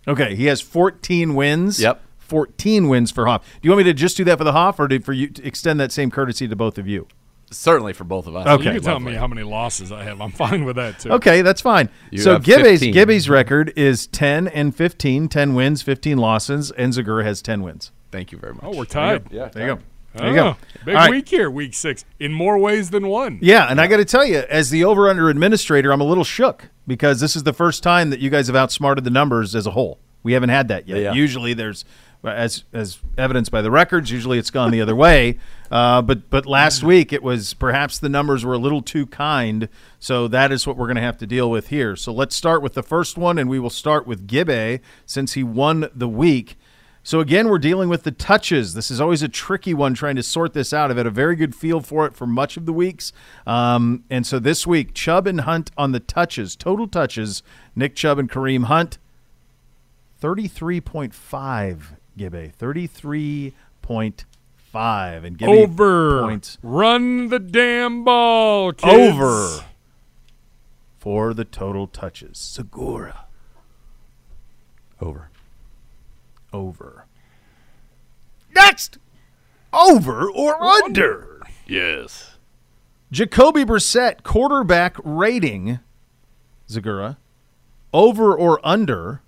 [0.08, 1.80] Okay, he has 14 wins.
[1.80, 2.02] Yep.
[2.18, 3.44] 14 wins for Hoff.
[3.44, 5.28] Do you want me to just do that for the Hoff, or do, for you
[5.28, 7.06] to extend that same courtesy to both of you?
[7.52, 8.46] Certainly for both of us.
[8.46, 8.64] Okay.
[8.64, 9.12] You can tell Lovely.
[9.12, 10.20] me how many losses I have.
[10.20, 11.12] I'm fine with that too.
[11.12, 11.88] Okay, that's fine.
[12.10, 12.92] You so Gibby's 15.
[12.92, 17.92] Gibby's record is 10 and 15, 10 wins, 15 losses, and Zegura has 10 wins.
[18.10, 18.64] Thank you very much.
[18.64, 19.30] Oh, we're tied.
[19.30, 19.82] Yeah, There you go.
[20.16, 20.56] Oh, There you go.
[20.84, 21.10] Big All right.
[21.10, 23.38] week here, week six, in more ways than one.
[23.42, 26.22] Yeah, and I got to tell you, as the over under administrator, I'm a little
[26.22, 29.66] shook because this is the first time that you guys have outsmarted the numbers as
[29.66, 29.98] a whole.
[30.22, 30.98] We haven't had that yet.
[30.98, 31.12] Yeah.
[31.12, 31.84] Usually, there's
[32.24, 34.10] as as evidenced by the records.
[34.10, 35.38] Usually, it's gone the other way.
[35.70, 39.68] Uh, but but last week it was perhaps the numbers were a little too kind.
[39.98, 41.96] So that is what we're going to have to deal with here.
[41.96, 45.42] So let's start with the first one, and we will start with Gibbe since he
[45.42, 46.56] won the week.
[47.06, 48.74] So again, we're dealing with the touches.
[48.74, 50.90] This is always a tricky one trying to sort this out.
[50.90, 53.12] I've had a very good feel for it for much of the weeks.
[53.46, 57.44] Um, and so this week, Chubb and Hunt on the touches, total touches.
[57.76, 58.98] Nick Chubb and Kareem Hunt,
[60.20, 61.80] 33.5,
[62.18, 62.52] Gibbe.
[62.56, 65.24] 33.5.
[65.24, 66.22] And Gibbe Over.
[66.22, 68.92] points Run the damn ball, kids.
[68.92, 69.64] over
[70.98, 72.36] for the total touches.
[72.36, 73.26] Zegura.
[75.00, 75.30] Over.
[76.56, 77.04] Over.
[78.54, 78.96] Next!
[79.74, 81.42] Over or under?
[81.66, 82.38] Yes.
[83.12, 85.80] Jacoby Brissett quarterback rating,
[86.66, 87.18] Zegura,
[87.92, 89.20] over or under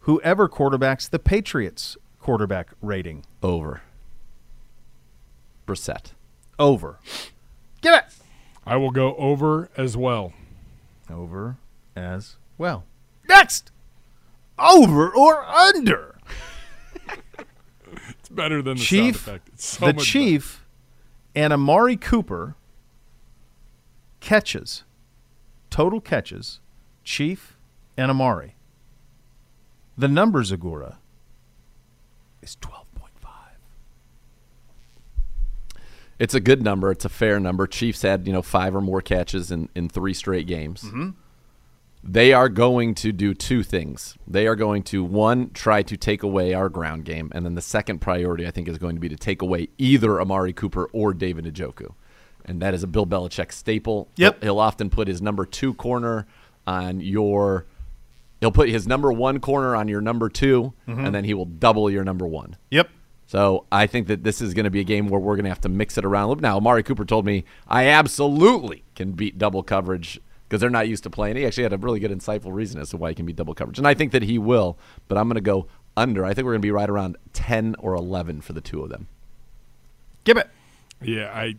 [0.00, 3.24] whoever quarterbacks the Patriots quarterback rating.
[3.40, 3.82] Over.
[5.64, 6.10] Brissett.
[6.58, 6.98] Over.
[7.82, 8.04] Give it.
[8.66, 10.32] I will go over as well.
[11.08, 11.56] Over
[11.94, 12.84] as well.
[13.28, 13.70] Next.
[14.58, 16.07] Over or under
[18.28, 19.48] better than the Chief, sound effect.
[19.54, 20.64] It's so the much Chief,
[21.34, 22.56] and Amari Cooper
[24.20, 24.84] catches,
[25.70, 26.60] total catches,
[27.04, 27.56] Chief
[27.96, 28.54] and Amari.
[29.96, 30.96] The number Zegura
[32.42, 33.56] is twelve point five.
[36.18, 36.90] It's a good number.
[36.90, 37.66] It's a fair number.
[37.66, 40.82] Chiefs had you know five or more catches in, in three straight games.
[40.82, 41.10] Mm-hmm.
[42.02, 44.16] They are going to do two things.
[44.26, 47.60] They are going to one try to take away our ground game, and then the
[47.60, 51.12] second priority I think is going to be to take away either Amari Cooper or
[51.12, 51.94] David Njoku,
[52.44, 54.08] and that is a Bill Belichick staple.
[54.16, 54.42] Yep.
[54.42, 56.26] He'll, he'll often put his number two corner
[56.66, 57.66] on your.
[58.40, 61.04] He'll put his number one corner on your number 2 Mm-hmm.
[61.04, 62.56] and then he will double your number one.
[62.70, 62.88] Yep.
[63.26, 65.50] So I think that this is going to be a game where we're going to
[65.50, 66.40] have to mix it around.
[66.40, 71.02] Now, Amari Cooper told me I absolutely can beat double coverage because they're not used
[71.02, 71.36] to playing.
[71.36, 73.54] He actually had a really good, insightful reason as to why he can be double
[73.54, 74.78] coverage, and I think that he will.
[75.08, 76.24] But I'm going to go under.
[76.24, 78.88] I think we're going to be right around 10 or 11 for the two of
[78.88, 79.08] them.
[80.24, 80.48] Give it.
[81.02, 81.56] Yeah, I.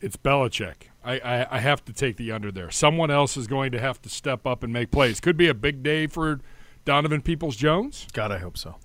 [0.00, 0.74] It's Belichick.
[1.04, 2.70] I, I I have to take the under there.
[2.70, 5.20] Someone else is going to have to step up and make plays.
[5.20, 6.40] Could be a big day for
[6.84, 8.06] Donovan Peoples Jones.
[8.12, 8.76] God, I hope so.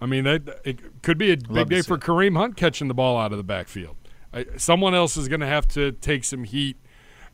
[0.00, 2.00] I mean, that it could be a big to day for it.
[2.00, 3.96] Kareem Hunt catching the ball out of the backfield.
[4.32, 6.76] I, someone else is going to have to take some heat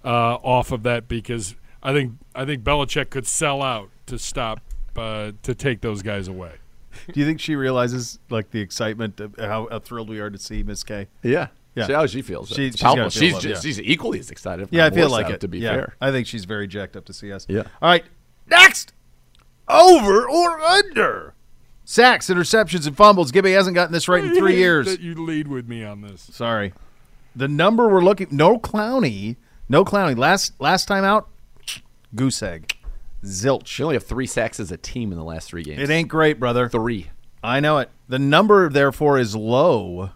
[0.04, 4.60] uh, off of that because I think I think Belichick could sell out to stop
[4.96, 6.52] uh, to take those guys away.
[7.12, 10.38] Do you think she realizes like the excitement of how, how thrilled we are to
[10.38, 11.08] see Miss K?
[11.22, 11.48] Yeah.
[11.74, 11.86] Yeah.
[11.88, 12.50] See how she feels.
[12.50, 13.10] She- It's she's gotta palpable.
[13.10, 13.68] feel she's, just, yeah.
[13.68, 14.62] she's equally as excited.
[14.68, 15.40] if Yeah, I feel like it.
[15.40, 15.70] To be yeah.
[15.74, 15.96] fair.
[16.00, 17.46] I think she's very jacked up to see us.
[17.48, 17.62] Yeah.
[17.82, 18.04] All right.
[18.46, 18.92] Next.
[19.68, 21.34] Over or under?
[21.84, 23.32] Sacks, interceptions, and fumbles.
[23.32, 24.86] Gibby hasn't gotten this right in three years.
[24.86, 26.22] that you lead with me on this.
[26.32, 26.72] Sorry.
[27.36, 29.36] The number we're looking no Clowney.
[29.68, 30.16] No clowning.
[30.16, 31.28] Last last time out,
[32.14, 32.76] goose egg.
[33.24, 33.66] Zilch.
[33.66, 35.80] She only have three sacks as a team in the last three games.
[35.80, 36.68] It ain't great, brother.
[36.68, 37.10] three.
[37.42, 37.90] I know it.
[38.08, 40.10] The number therefore is low.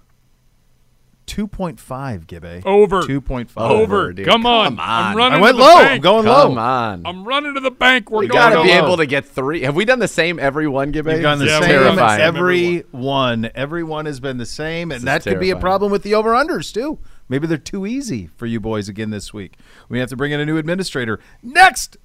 [1.27, 2.63] 2.5, Gibby.
[2.65, 3.03] Over.
[3.03, 3.49] 2.5.
[3.59, 4.13] Over.
[4.15, 4.27] dude.
[4.27, 4.77] Come on.
[4.77, 4.89] Come on.
[5.11, 5.75] I'm running I went to the low.
[5.75, 5.91] bank.
[5.91, 6.43] I'm going low.
[6.47, 6.63] Come low.
[6.63, 7.03] on.
[7.07, 8.11] I'm running to the bank.
[8.11, 8.79] We're we going got to go be low.
[8.87, 9.61] able to get three.
[9.63, 11.13] Have we done the same every one, Gibby?
[11.13, 12.21] You've gone the Yeah, same we're terrifying.
[12.23, 13.51] every one.
[13.55, 15.61] Every one has been the same, and is that could be a terrifying.
[15.61, 16.99] problem with the over unders too.
[17.29, 19.57] Maybe they're too easy for you boys again this week.
[19.89, 21.97] We have to bring in a new administrator next.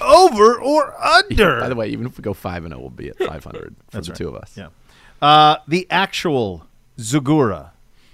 [0.00, 1.60] over or under?
[1.60, 3.74] By the way, even if we go five and zero, we'll be at five hundred
[3.88, 4.18] for That's the right.
[4.18, 4.56] two of us.
[4.56, 4.68] Yeah.
[5.20, 6.66] Uh, the actual
[6.98, 7.70] Zegura,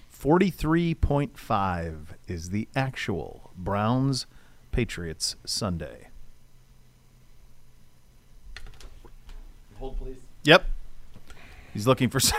[0.09, 4.27] forty-three point five is the actual Browns
[4.71, 6.09] Patriots Sunday.
[9.79, 10.17] Hold, please.
[10.45, 10.65] Yep.
[11.73, 12.39] He's looking for some,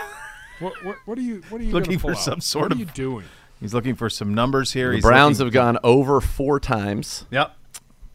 [0.58, 1.42] What, what, what are you?
[1.48, 2.18] What are you Looking for out?
[2.18, 3.24] some sort what of- are you doing?
[3.60, 4.90] He's looking for some numbers here.
[4.90, 7.26] The He's Browns have gone over four times.
[7.30, 7.56] Yep.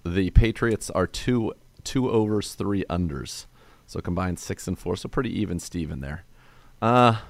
[0.05, 1.53] The Patriots are two
[1.83, 3.45] two overs, three unders.
[3.87, 4.95] So combined six and four.
[4.95, 6.23] So pretty even Steven there.
[6.81, 7.21] Uh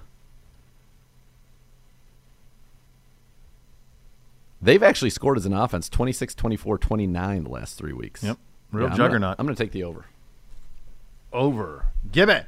[4.61, 8.23] They've actually scored as an offense 26, 24, 29 the last three weeks.
[8.23, 8.37] Yep.
[8.71, 9.35] Real I'm juggernaut.
[9.37, 10.05] I'm going to take the over.
[11.31, 11.85] Over.
[12.11, 12.47] Give it.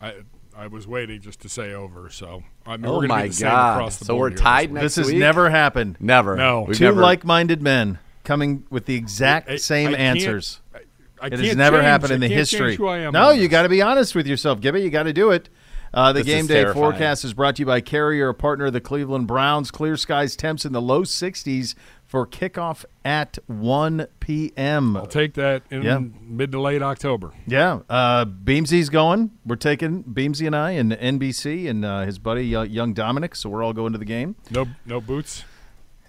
[0.00, 0.14] I
[0.62, 2.08] I was waiting just to say over.
[2.08, 3.74] So I mean, Oh we're gonna my be the same God.
[3.78, 5.96] across the So board we're tied this next This has never happened.
[5.98, 6.36] Never.
[6.36, 6.62] No.
[6.68, 10.60] We've Two never- like-minded men coming with the exact I- same I answers.
[10.72, 10.78] I,
[11.20, 12.76] I It has never change- happened in I the can't history.
[12.76, 14.82] who I am no, you got to be honest with yourself, Gibby.
[14.82, 15.48] You got to do it.
[15.94, 16.74] Uh, the This game day terrifying.
[16.92, 19.70] forecast is brought to you by Carrier, a partner of the Cleveland Browns.
[19.70, 21.74] Clear skies, temps in the low 60s
[22.06, 24.96] for kickoff at 1 p.m.
[24.96, 26.00] I'll take that in Yeah.
[26.22, 27.32] mid to late October.
[27.46, 29.32] Yeah, uh, Beamsy's going.
[29.44, 33.34] We're taking Beamsy and I and NBC and uh, his buddy uh, young Dominic.
[33.36, 34.36] So we're all going to the game.
[34.50, 35.44] No no boots.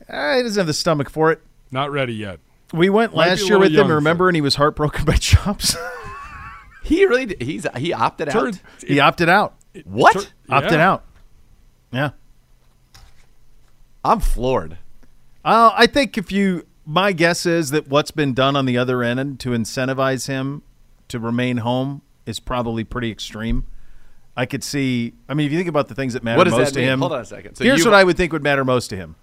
[0.07, 1.41] Uh, he doesn't have the stomach for it.
[1.71, 2.39] Not ready yet.
[2.73, 5.75] We went Might last year with him, remember, and he was heartbroken by Chomps.
[6.83, 8.33] He really did- he's he opted out.
[8.33, 9.55] Turn- he opted out.
[9.85, 10.13] What?
[10.13, 10.91] Tur- Opted yeah.
[10.91, 11.05] out.
[11.91, 12.09] Yeah.
[14.03, 14.77] I'm floored.
[15.45, 19.03] Uh, I think if you, my guess is that what's been done on the other
[19.03, 20.63] end to incentivize him
[21.07, 23.65] to remain home is probably pretty extreme.
[24.35, 25.13] I could see.
[25.29, 26.85] I mean, if you think about the things that matter What does most that to
[26.85, 27.55] him, Hold on a second.
[27.55, 29.15] So here's you- what I would think would matter most to him: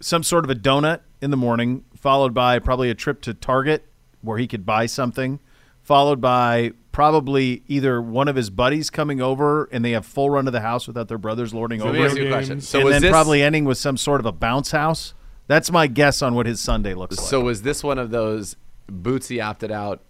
[0.00, 3.86] some sort of a donut in the morning, followed by probably a trip to Target
[4.20, 5.40] where he could buy something,
[5.82, 10.46] followed by probably either one of his buddies coming over and they have full run
[10.46, 12.32] of the house without their brothers lording So over let me ask him you a
[12.32, 12.54] question.
[12.56, 12.68] games.
[12.68, 15.12] So and then this, probably ending with some sort of a bounce house.
[15.48, 17.26] That's my guess on what his Sunday looks like.
[17.26, 18.54] So was this one of those
[18.88, 20.02] Bootsy opted out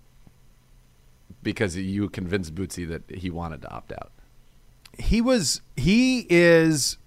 [1.43, 4.11] because you convinced Bootsy that he wanted to opt out?
[4.97, 6.99] he was he is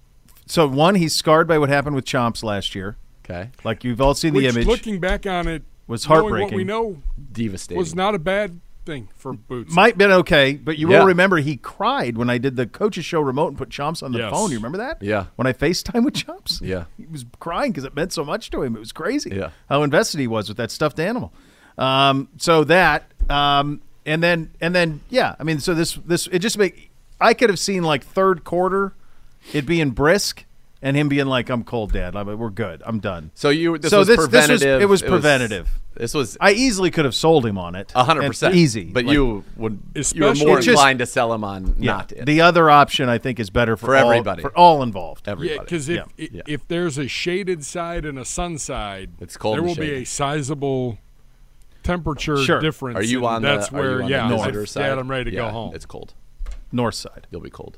[0.45, 2.97] so one he's scarred by what happened with Chomps last year.
[3.23, 3.49] Okay.
[3.63, 4.65] Like you've all seen the image.
[4.67, 6.57] looking back on it, Was knowing What heartbreaking.
[6.57, 7.77] we know Devastating.
[7.77, 9.71] was not a bad thing for Boots.
[9.75, 10.99] Might been okay, but you Yeah.
[11.01, 14.11] will remember he cried when I did the coaches show remote and put Chomps on
[14.13, 14.31] the Yes.
[14.31, 14.49] phone.
[14.49, 15.03] You remember that?
[15.03, 15.25] Yeah.
[15.35, 16.59] When I FaceTime with Chomps?
[16.61, 16.85] Yeah.
[16.97, 18.75] He was crying because it meant so much to him.
[18.75, 19.29] It was crazy.
[19.35, 19.49] Yeah.
[19.69, 21.31] How invested he was with that stuffed animal.
[21.77, 25.35] Um, so that, um, and then, and then, yeah.
[25.39, 26.89] I mean, so this, this, it just make.
[27.21, 28.93] I could have seen like third quarter,
[29.53, 30.45] it being brisk,
[30.81, 32.15] and him being like, "I'm cold, Dad.
[32.15, 32.81] I'm, we're good.
[32.85, 34.81] I'm done." So you this So was this- this was- preventative.
[34.81, 35.69] it was preventative.
[35.95, 37.91] This was I easily could have sold him on it.
[37.95, 39.79] a hundred And percent easy, But Like, you would
[40.13, 41.91] you were more It's just- inclined to sell him on Yeah.
[41.93, 42.25] not it.
[42.27, 44.43] The other option, I think, is better for, For all- everybody.
[44.43, 45.27] for all involved.
[45.27, 45.55] Everybody.
[45.55, 46.03] Yeah, because if Yeah.
[46.25, 46.41] i- Yeah.
[46.45, 49.91] if there's a shaded side and a sun side, It's cold There and will be
[49.93, 50.99] a sizable
[51.81, 52.59] temperature Sure.
[52.59, 52.97] difference.
[52.99, 54.81] Are you and on the- That's are you where on yeah, visitor if, side?
[54.89, 55.71] Dad, I'm ready to Yeah, go home.
[55.75, 56.13] It's cold.
[56.71, 57.25] North side.
[57.31, 57.77] You'll be cold.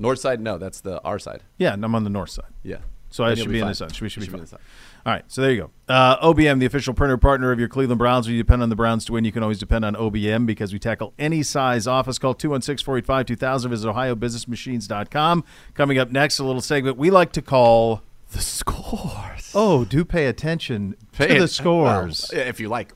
[0.00, 0.40] North side?
[0.40, 1.42] No, that's the our side.
[1.58, 2.50] Yeah, and I'm on the north side.
[2.62, 2.78] Yeah.
[3.12, 3.70] So I Then should you'll be in fine.
[3.72, 3.90] the sun.
[3.90, 4.40] Should, we should, You be in fine.
[4.42, 4.60] the sun.
[5.04, 5.70] All right, so there you go.
[5.92, 8.26] Uh, OBM, the official printer partner of your Cleveland Browns.
[8.26, 10.72] When you depend on the Browns to win, you can always depend on OBM because
[10.72, 12.18] we tackle any size office.
[12.20, 13.70] Call 216 485 2000.
[13.70, 15.44] Visit OhioBusinessMachines.com.
[15.74, 19.50] Coming up next, a little segment we like to call The scores.
[19.54, 22.30] Oh, do pay attention Pay to it- the scores.
[22.32, 22.92] Well, if you like.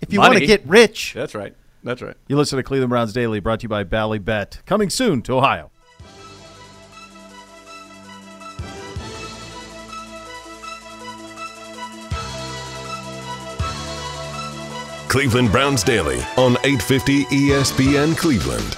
[0.00, 0.46] if you want to money.
[0.46, 1.54] get rich, That's right.
[1.84, 2.16] That's right.
[2.28, 4.62] you listen to Cleveland Browns Daily, brought to you by Bally Bet.
[4.66, 5.70] Coming soon to Ohio.
[15.12, 18.74] Cleveland Browns Daily on E 850 ESPN Cleveland.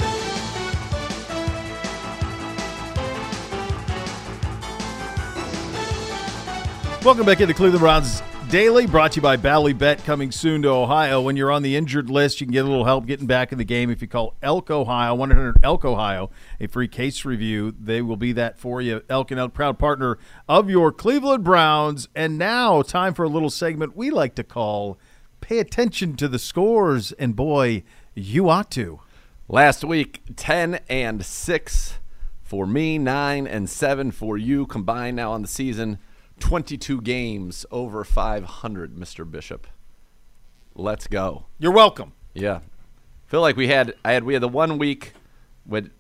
[7.05, 10.71] Welcome back into Cleveland Browns Daily, brought to you by Bally Bet, coming soon to
[10.71, 11.21] Ohio.
[11.21, 13.59] When you're on the injured list, you can get a little help getting back in
[13.59, 17.73] the game if you call Elk Ohio, 100 Elk Ohio, a free case review.
[17.79, 19.03] They will be that for you.
[19.09, 20.19] Elk and Elk, proud partner
[20.49, 22.09] of your Cleveland Browns.
[22.13, 24.99] And now, time for a little segment we like to call
[25.45, 27.13] Pay Attention to the Scores.
[27.13, 27.83] And boy,
[28.15, 29.01] you ought to.
[29.47, 31.99] Last week, 10 and 6
[32.43, 35.99] for me, 9 and 7 for you combined now on the season.
[36.41, 39.31] 22 games over 500, Mr.
[39.31, 39.67] Bishop.
[40.75, 41.45] Let's go.
[41.59, 42.15] You're welcome.
[42.33, 42.61] Yeah.
[43.27, 45.13] Feel like we had I had we had the one week
[45.67, 45.91] with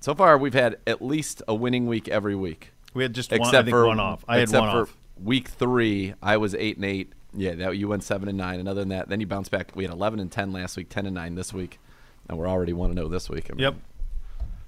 [0.00, 2.72] so far we've had at least a winning week every week.
[2.94, 4.24] We had just one, Except I think for one off.
[4.26, 4.96] I had except one for off.
[5.22, 7.12] week 3, I was 8 and 8.
[7.36, 9.72] Yeah, that you went 7 and 9 and other than that, then you bounced back.
[9.74, 11.78] We had 11 and 10 last week, 10 and 9 this week.
[12.28, 13.48] And we're already 1 to 0 this week.
[13.50, 13.74] I mean, Yep.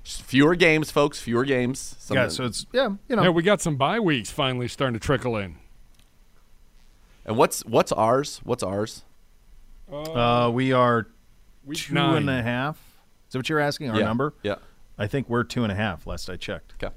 [0.05, 1.97] Fewer games, folks, fewer games.
[1.99, 3.25] Some- Yeah, so it's, yeah, you know.
[3.25, 5.57] yeah, we got some bye weeks finally starting to trickle in.
[7.25, 8.41] And what's what's ours?
[8.45, 9.03] What's ours?
[9.93, 11.09] uh, we are
[11.65, 12.17] Week two nine.
[12.19, 12.77] and a half.
[12.77, 13.91] Is that what you're asking?
[13.91, 14.05] Our yeah.
[14.05, 14.35] number?
[14.45, 14.57] Yeah.
[14.97, 16.07] I think we're two and a half.
[16.07, 16.75] Last I checked.
[16.81, 16.95] Okay.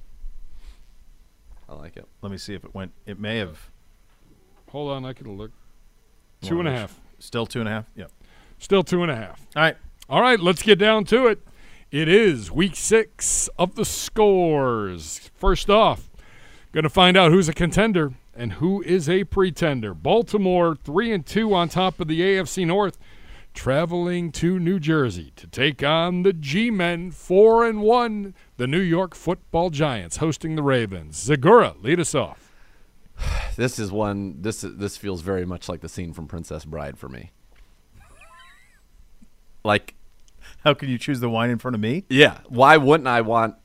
[1.67, 2.08] I like it.
[2.21, 2.91] Let me see if it went.
[3.08, 3.69] It may have
[4.71, 5.51] Hold on, I could look.
[6.41, 6.99] Two and a half.
[7.19, 7.86] still two and a half.
[7.95, 8.05] Yeah.
[8.60, 9.45] Still two and a half.
[9.55, 9.77] All right.
[10.10, 11.39] All right, let's get down to it.
[11.91, 15.29] It is week six of the scores.
[15.36, 16.10] First off,
[16.71, 19.93] going to find out who's a contender and who is a pretender.
[19.93, 22.97] Baltimore three and two on top of the AFC North,
[23.53, 28.34] traveling to New Jersey to take on the G-men four and one.
[28.58, 31.27] The New York Football Giants hosting the Ravens.
[31.27, 32.48] Zegura, lead us off.
[33.55, 34.41] This is one.
[34.41, 37.32] This this feels very much like the scene from Princess Bride for me.
[39.63, 39.95] like,
[40.63, 42.05] How can you choose the wine in front of me?
[42.10, 43.55] yeah, why wouldn't I want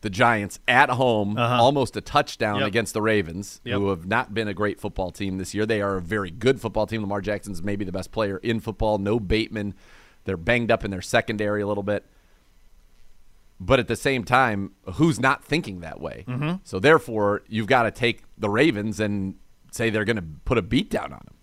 [0.00, 1.62] the Giants at home, Uh-huh.
[1.62, 2.68] almost a touchdown Yep.
[2.68, 3.78] against the Ravens, Yep.
[3.78, 5.64] who have not been a great football team this year?
[5.66, 7.00] They are a very good football team.
[7.02, 8.98] Lamar Jackson's maybe the best player in football.
[8.98, 9.74] No Bateman.
[10.24, 12.06] They're banged up in their secondary a little bit.
[13.66, 16.24] But at the same time, who's not thinking that way?
[16.28, 16.56] Mm-hmm.
[16.64, 19.36] So therefore, you've got to take the Ravens and
[19.72, 21.34] say they're going to put a beat down on them.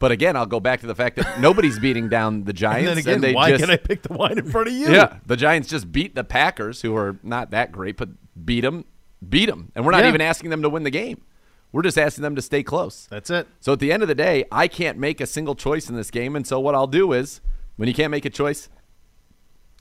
[0.00, 2.88] But again, I'll go back to the fact that nobody's beating down the And Giants.
[2.88, 4.88] then again, they why just, can I pick the wine in front of you?
[4.90, 8.08] yeah, the Giants just beat the Packers, who are not that great, but
[8.44, 8.84] beat them,
[9.28, 10.08] beat them, and we're not Yeah.
[10.08, 11.22] even asking them to win the game.
[11.70, 13.06] We're just asking them to stay close.
[13.10, 13.46] That's it.
[13.60, 16.10] So at the end of the day, I can't make a single choice in this
[16.10, 17.40] game, and so what I'll do is,
[17.76, 18.68] when you can't make a choice,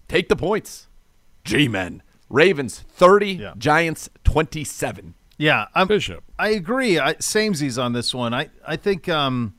[0.08, 0.87] take the points.
[1.48, 3.54] G-men, Ravens thirty, Yeah.
[3.58, 5.16] Giants twenty-seven.
[5.38, 6.24] Yeah, I'm, Bishop.
[6.40, 7.00] I agree.
[7.00, 8.34] I, samesies on this one.
[8.34, 9.54] I I think um,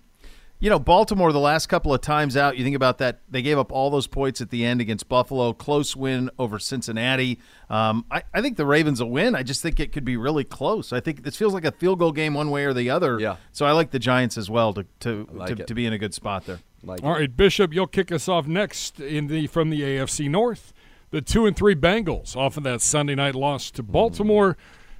[0.58, 2.56] you know Baltimore the last couple of times out.
[2.58, 3.20] You think about that.
[3.30, 5.52] They gave up all those points at the end against Buffalo.
[5.52, 7.38] Close win over Cincinnati.
[7.70, 9.34] Um, I I think the Ravens will win.
[9.36, 10.92] I just think it could be really close.
[10.92, 13.20] I think this feels like a field goal game one way or the other.
[13.20, 13.36] Yeah.
[13.52, 15.98] So I like the Giants as well to to like to, to be in a
[15.98, 16.58] good spot there.
[16.82, 20.72] Like All right, Bishop, you'll kick us off next in the from the AFC North.
[21.10, 24.58] The two and three Bengals off of that Sunday night loss to Baltimore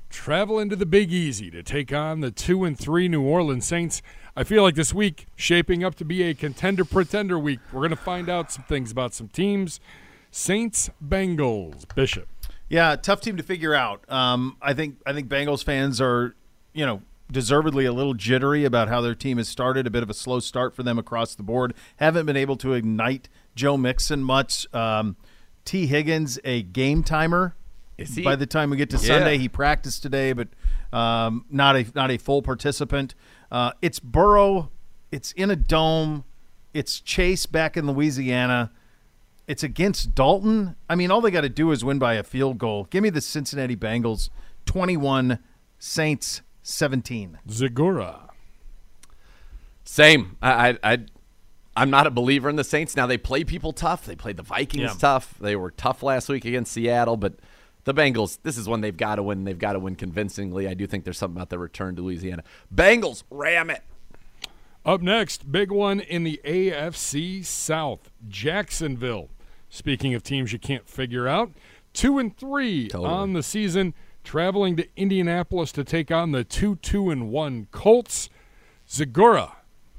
[0.09, 4.01] travel into the Big Easy to take on the two and three New Orleans Saints.
[4.35, 7.61] I feel like this week shaping up to be a contender pretender week.
[7.71, 9.81] We're going to find out some things about some teams.
[10.31, 12.27] Saints Bengals Bishop.
[12.71, 14.11] Yeah, tough team to figure out.
[14.11, 16.35] Um, I think I think Bengals fans are,
[16.73, 19.87] you know, deservedly a little jittery about how their team has started.
[19.87, 21.75] A bit of a slow start for them across the board.
[21.97, 24.73] Haven't been able to ignite Joe Mixon much.
[24.75, 25.17] Um,
[25.69, 27.55] Tee Higgins, a game timer.
[27.99, 28.23] Is he?
[28.23, 29.03] By the time we get to Yeah.
[29.03, 30.49] Sunday, he practiced today, but
[30.95, 33.14] um, not a not a full participant.
[33.53, 34.71] Uh, it's Burrow.
[35.12, 36.25] It's in a dome.
[36.73, 38.71] It's Chase back in Louisiana.
[39.47, 40.75] It's against Dalton.
[40.89, 42.85] I mean, all they got to do is win by a field goal.
[42.85, 44.31] Give me the Cincinnati Bengals,
[44.64, 45.39] twenty-one,
[45.79, 47.39] Saints seventeen.
[47.47, 48.31] Zegura.
[49.85, 50.39] Same.
[50.41, 50.99] I, I, I,
[51.79, 52.97] I'm not a believer in the Saints.
[52.97, 54.05] Now they play people tough.
[54.05, 54.95] They played the Vikings Yeah.
[54.99, 55.35] tough.
[55.41, 57.35] They were tough last week against Seattle, but
[57.85, 58.39] the Bengals.
[58.43, 59.45] This is when they've got to win.
[59.45, 60.68] They've got to win convincingly.
[60.68, 62.43] I do think there's something about the return to Louisiana.
[62.74, 63.83] Bengals ram it.
[64.85, 69.29] Up next, big one in the AFC South, Jacksonville.
[69.68, 71.51] Speaking of teams you can't figure out,
[71.93, 73.11] two and three Totally.
[73.11, 73.93] on the season,
[74.24, 78.31] traveling to Indianapolis to take on the two two and one Colts.
[78.89, 79.53] Zegura,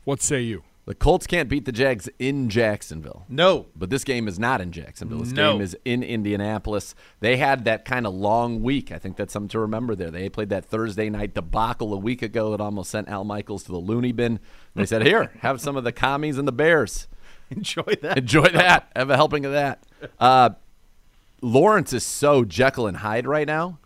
[0.05, 0.63] what say you?
[0.89, 3.23] The Colts can't beat the Jags in Jacksonville.
[3.29, 5.19] No, But this game is not in Jacksonville.
[5.19, 5.51] This No.
[5.53, 6.95] game is in Indianapolis.
[7.19, 8.91] They had that kind of long week.
[8.91, 10.09] I think that's something to remember there.
[10.09, 13.71] They played that Thursday night debacle a week ago that almost sent Al Michaels to
[13.71, 14.39] the loony bin.
[14.73, 17.07] They said, Here, have some of the commies and the Bears.
[17.51, 18.17] enjoy that.
[18.17, 18.91] Enjoy that.
[18.95, 19.83] Have a helping of that.
[20.19, 20.49] Uh,
[21.43, 23.77] Lawrence is so Jekyll and Hyde right now.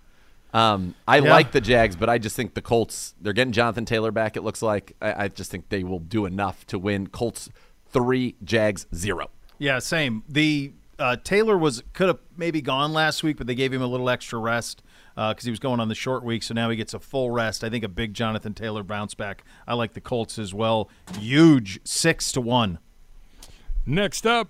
[0.53, 1.31] Um, I Yeah.
[1.31, 4.43] like the Jags, but I just think the Colts, they're getting Jonathan Taylor back, it
[4.43, 4.95] looks like.
[5.01, 7.07] I, I just think they will do enough to win.
[7.07, 7.49] Colts
[7.89, 9.29] three, Jags zero.
[9.57, 10.23] Yeah, same.
[10.29, 13.87] The uh, Taylor was could have maybe gone last week, but they gave him a
[13.87, 14.83] little extra rest
[15.15, 16.43] because he was going on the short week.
[16.43, 17.63] So now he gets a full rest.
[17.63, 19.43] I think a big Jonathan Taylor bounce back.
[19.67, 20.89] I like the Colts as well.
[21.19, 22.77] Huge six to one.
[23.85, 24.49] Next up,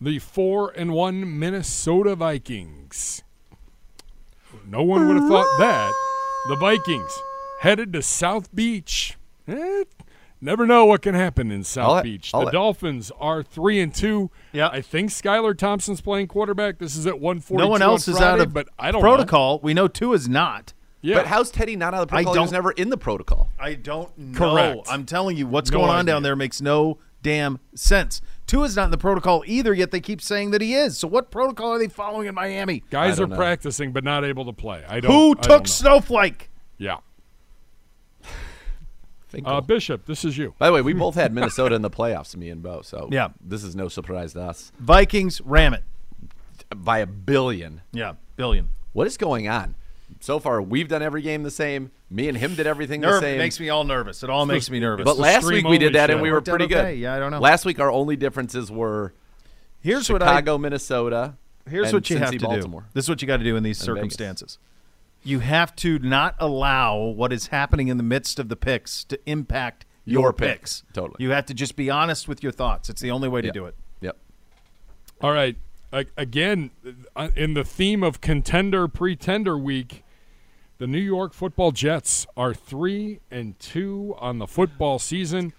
[0.00, 3.22] the four and one Minnesota Vikings.
[4.66, 5.92] No one would have thought that.
[6.48, 7.18] The Vikings
[7.60, 9.16] headed to South Beach.
[9.48, 9.84] Eh,
[10.40, 12.30] never know what can happen in South I'll Beach.
[12.34, 14.30] I'll the let- Dolphins are three and two.
[14.52, 14.68] Yeah.
[14.68, 16.78] I think Skylar Thompson's playing quarterback.
[16.78, 17.64] This is at one forty.
[17.64, 19.08] No one else is out of but I don't know.
[19.08, 19.60] protocol.
[19.62, 20.72] We know two is not.
[21.02, 21.16] Yeah.
[21.16, 22.34] But how's Teddy not out of the protocol?
[22.34, 23.50] He was don't- never in the protocol.
[23.58, 24.38] I don't know.
[24.38, 24.86] Correct.
[24.90, 26.14] I'm telling you, what's No going on idea.
[26.14, 28.20] down there makes no damn sense.
[28.46, 30.96] Two is not in the protocol either, yet they keep saying that he is.
[30.98, 32.84] So what protocol are they following in Miami?
[32.90, 33.34] Guys are know.
[33.36, 34.84] practicing but not able to play.
[34.88, 35.10] I don't.
[35.10, 35.68] Who I don't took.
[35.68, 36.50] Snowflake?
[36.78, 36.98] Yeah.
[39.44, 40.54] Uh, Bishop, this is you.
[40.58, 42.80] By the way, we both had Minnesota in the playoffs, me and Beau.
[42.80, 43.30] So Yeah.
[43.38, 44.72] this is no surprise to us.
[44.78, 45.82] Vikings ram it.
[46.74, 47.82] By a billion.
[47.92, 48.70] Yeah, billion.
[48.94, 49.74] What is going on?
[50.26, 51.92] So far, we've done every game the same.
[52.10, 53.38] Me and him did everything the Nerve same.
[53.38, 54.24] makes me all nervous.
[54.24, 55.04] It all makes me nervous.
[55.04, 56.74] but the last week we did only that and we were pretty okay.
[56.94, 56.98] good.
[56.98, 57.38] Yeah, I don't know.
[57.38, 59.14] Last week our only differences were
[59.82, 61.34] here's what I Chicago, Minnesota.
[61.70, 62.80] here's and what you have to Baltimore.
[62.80, 62.86] do.
[62.92, 63.98] This is what you got to do in these And Vegas.
[64.14, 64.58] circumstances.
[65.22, 69.20] You have to not allow what is happening in the midst of the picks to
[69.26, 70.58] impact your, Your pick.
[70.58, 70.82] picks.
[70.92, 71.18] Totally.
[71.20, 72.88] You have to just be honest with your thoughts.
[72.90, 73.54] It's the only way to Yep.
[73.54, 73.76] do it.
[74.00, 74.16] Yep.
[75.20, 75.54] All right.
[75.92, 76.72] A- Again,
[77.14, 80.02] uh, in the theme of contender pretender week,
[80.78, 85.52] the New York Football Jets are three and two on the football season,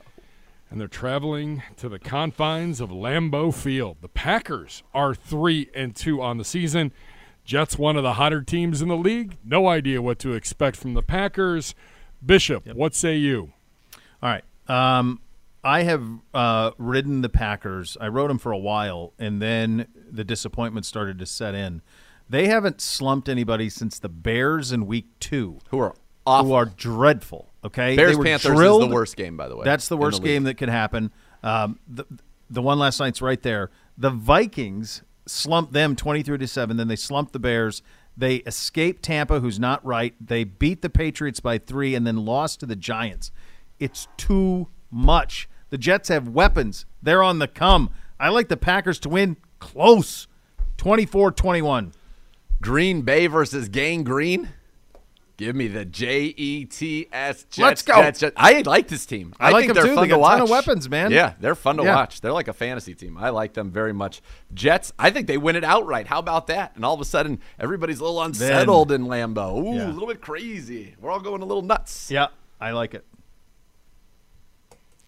[0.69, 3.97] and they're traveling to the confines of Lambeau Field.
[4.01, 6.91] The Packers are three and two on the season.
[7.45, 9.37] Jets, one of the hotter teams in the league.
[9.43, 11.73] No idea what to expect from the Packers.
[12.23, 13.53] Bishop, what say you?
[14.21, 14.43] All right.
[14.67, 15.21] Um,
[15.63, 17.97] I have uh, ridden the Packers.
[17.99, 21.81] I rode them for a while, and then the disappointment started to set in.
[22.29, 26.47] They haven't slumped anybody since the Bears in Week Two, Who are awful.
[26.47, 27.51] who are dreadful.
[27.63, 28.83] Okay, Bears they were Panthers drilled.
[28.83, 29.63] is the worst game, by the way.
[29.63, 30.25] That's the worst league.
[30.25, 31.11] game that could happen.
[31.43, 32.05] Um, the
[32.49, 33.69] the one last night's right there.
[33.97, 36.77] The Vikings slumped them twenty three to seven.
[36.77, 37.81] Then they slumped the Bears.
[38.19, 40.15] They escaped Tampa, who's not right.
[40.19, 43.31] They beat the Patriots by three, and then lost to the Giants.
[43.79, 45.47] It's too much.
[45.69, 46.85] The Jets have weapons.
[47.01, 47.91] They're on the come.
[48.19, 50.27] I like the Packers to win close,
[50.77, 51.93] 24-21.
[52.61, 54.49] Green Bay versus Gang Green.
[55.37, 57.57] Give me the J E T S Jets.
[57.59, 58.01] Let's go.
[58.01, 58.33] Jets, Jets.
[58.37, 59.35] I like this team.
[59.39, 59.95] I like think them they're too.
[59.95, 60.31] fun They got to a watch.
[60.33, 61.11] ton of weapons, man.
[61.11, 61.95] Yeah, they're fun to Yeah.
[61.95, 62.21] watch.
[62.21, 63.19] They're like a fantasy team.
[63.19, 64.23] I like them very much.
[64.55, 64.93] Jets.
[64.97, 66.07] I think they win it outright.
[66.07, 66.75] How about that?
[66.75, 69.63] And all of a sudden, everybody's a little unsettled in Lambeau.
[69.63, 69.87] Ooh, Yeah.
[69.87, 70.95] a little bit crazy.
[70.99, 72.09] We're all going a little nuts.
[72.09, 72.29] Yeah,
[72.59, 73.05] I like it.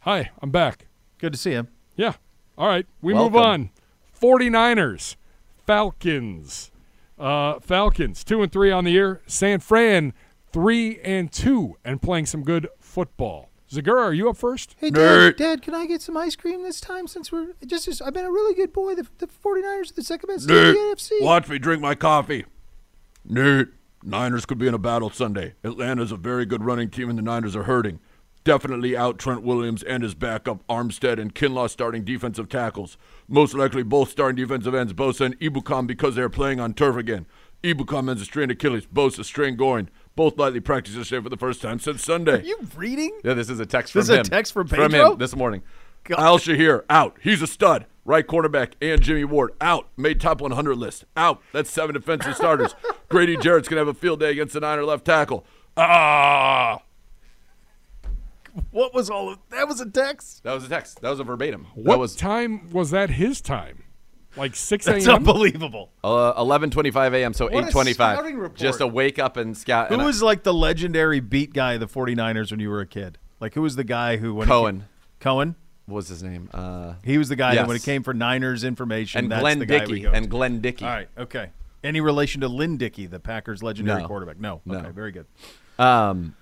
[0.02, 0.86] Hi, I'm back.
[1.18, 1.68] Good to see you.
[1.96, 2.14] Yeah.
[2.56, 2.86] All right.
[3.02, 3.72] We move on.
[4.22, 5.16] 49ers,
[5.66, 6.70] Falcons.
[7.20, 9.22] Uh, Falcons, 2 and 3 on the year.
[9.28, 10.14] San Fran,
[10.52, 13.50] three and two and playing some good football.
[13.72, 14.76] Zegura, are you up first?
[14.80, 18.02] Hey, Dad, Dad, can I get some ice cream this time since we're just, just
[18.02, 18.96] I've been a really good boy.
[18.96, 21.22] The, the 49ers are the second best team in the NFC.
[21.22, 22.46] watch me drink my coffee.
[23.30, 25.54] Nerd, Niners could be in a battle Sunday.
[25.64, 28.00] Atlanta's a very good running team, and the Niners are hurting.
[28.44, 32.98] Definitely out Trent Williams and his backup Armstead and Kinlaw starting defensive tackles.
[33.28, 36.96] Most likely both starting defensive ends, Bosa and Ebukam, because they are playing on turf
[36.96, 37.26] again.
[37.64, 39.90] Ebukam has a strained Achilles, Bosa strained groin.
[40.16, 42.40] Both likely practice yesterday for the first time since Sunday.
[42.40, 43.20] Are you reading?
[43.24, 44.26] Yeah, this is a text This from is a him.
[44.26, 44.86] text from Pedro?
[44.86, 45.12] From Pedro?
[45.14, 45.62] him this morning.
[46.18, 47.18] Al-Shaair out.
[47.22, 47.86] He's a stud.
[48.06, 49.90] Right cornerback and Jimmy Ward out.
[49.98, 51.42] Made top 100 list out.
[51.52, 52.74] That's seven defensive starters.
[53.10, 55.46] Grady Jarrett's gonna have a field day against the Niner left tackle.
[55.78, 56.80] Ah,
[58.72, 59.68] What was all of that?
[59.68, 60.44] Was a text?
[60.44, 61.02] That was a text.
[61.02, 61.68] That was a verbatim.
[61.76, 63.84] What that was time was that his time?
[64.38, 65.16] Like 6 That's a.m.?
[65.18, 65.92] unbelievable.
[66.04, 67.34] uh, 11:25 a.m.
[67.34, 68.54] So What a 8:25.
[68.56, 69.88] Just a wake up and scout.
[69.88, 72.80] Who and I- was like the legendary beat guy of the 49ers when you were
[72.82, 73.18] a kid?
[73.40, 74.86] Like, who was the guy who when he- Cohen?
[75.20, 75.56] Cohen?
[75.88, 76.50] What was his name?
[76.54, 79.18] Uh, He was the guy that when it came for Niners information.
[79.20, 80.02] and that's Glenn the guy we Dickey.
[80.02, 80.16] go to.
[80.18, 80.86] And Glenn Dickey.
[80.86, 81.50] All right, okay.
[81.84, 84.08] Any relation to Lynn Dickey, the Packers' legendary No.
[84.08, 84.40] quarterback?
[84.40, 84.62] No.
[84.66, 84.78] No.
[84.80, 85.26] Okay, very good.
[85.80, 86.36] Um,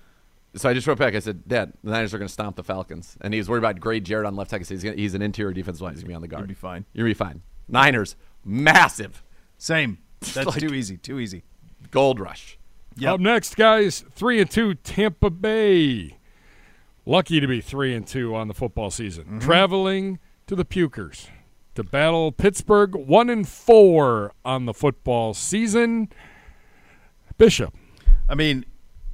[0.54, 1.14] so I just wrote back.
[1.14, 3.16] I said, Dad, the Niners are going to stomp the Falcons.
[3.20, 4.66] And he was worried about Gray Jarrett on left tackle.
[4.66, 5.92] He's, gonna, he's an interior defensive line.
[5.94, 6.40] He's going to be on the guard.
[6.42, 6.84] You'll be fine.
[6.92, 7.42] You'll be fine.
[7.68, 9.22] Niners, massive.
[9.58, 9.98] Same.
[10.20, 10.96] That's Like- too easy.
[10.96, 11.42] Too easy.
[11.90, 12.58] Gold rush.
[12.96, 13.14] Yep.
[13.14, 16.16] Up next, guys, three and two, Tampa Bay.
[17.06, 19.24] Lucky to be three and two on the football season.
[19.24, 19.38] Mm-hmm.
[19.38, 20.18] Traveling
[20.48, 21.28] to the Pukers
[21.76, 26.08] to battle Pittsburgh, one and four on the football season.
[27.38, 27.72] Bishop,
[28.28, 28.64] I mean,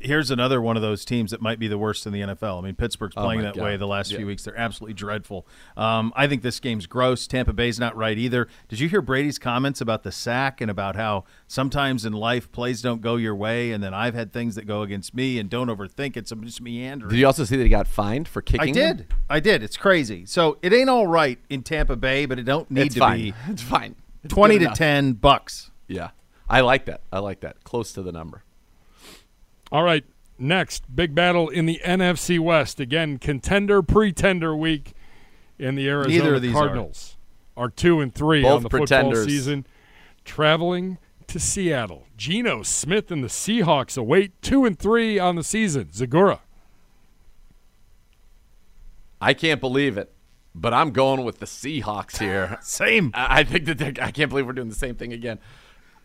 [0.05, 2.59] here's another one of those teams that might be the worst in the NFL.
[2.59, 3.65] I mean, Pittsburgh's Oh, playing my that God.
[3.65, 4.19] way the last Yeah.
[4.19, 4.45] few weeks.
[4.45, 5.47] They're absolutely dreadful.
[5.77, 7.27] Um, I think this game's gross.
[7.27, 8.47] Tampa Bay's not right either.
[8.69, 12.83] Did you hear Brady's comments about the sack and about how sometimes in life plays
[12.83, 15.69] don't go your way, and then I've had things that go against me, and don't
[15.69, 16.29] overthink it.
[16.29, 17.11] So I'm just meandering.
[17.11, 18.61] Did you also see that he got fined for kicking?
[18.61, 18.97] I him?
[18.97, 19.07] did.
[19.31, 19.63] I did.
[19.63, 20.27] It's crazy.
[20.27, 23.19] So it ain't all right in Tampa Bay, but it don't need It's to fine.
[23.19, 23.95] be It's fine.
[24.23, 24.79] It's twenty to enough.
[24.79, 25.71] ten bucks.
[25.89, 26.11] Yeah,
[26.49, 27.01] I like that.
[27.13, 27.63] I like that.
[27.65, 28.43] Close to the number.
[29.73, 30.05] All right,
[30.39, 32.81] next big battle in the NFC West.
[32.81, 34.95] Again, contender pretender week
[35.59, 36.67] in the Arizona Neither of these are.
[36.67, 37.17] Cardinals
[37.57, 37.69] are.
[37.69, 39.67] two and three Both on the football season,
[40.25, 40.99] traveling
[41.29, 42.07] to Seattle.
[42.17, 45.87] Geno Smith and the Seahawks await two and three on the season.
[45.87, 46.41] Zegura.
[49.21, 50.13] I can't believe it,
[50.55, 52.59] but I'm going with the Seahawks here.
[52.63, 53.11] Same.
[53.15, 55.39] I I think that they're, I can't believe we're doing the same thing again.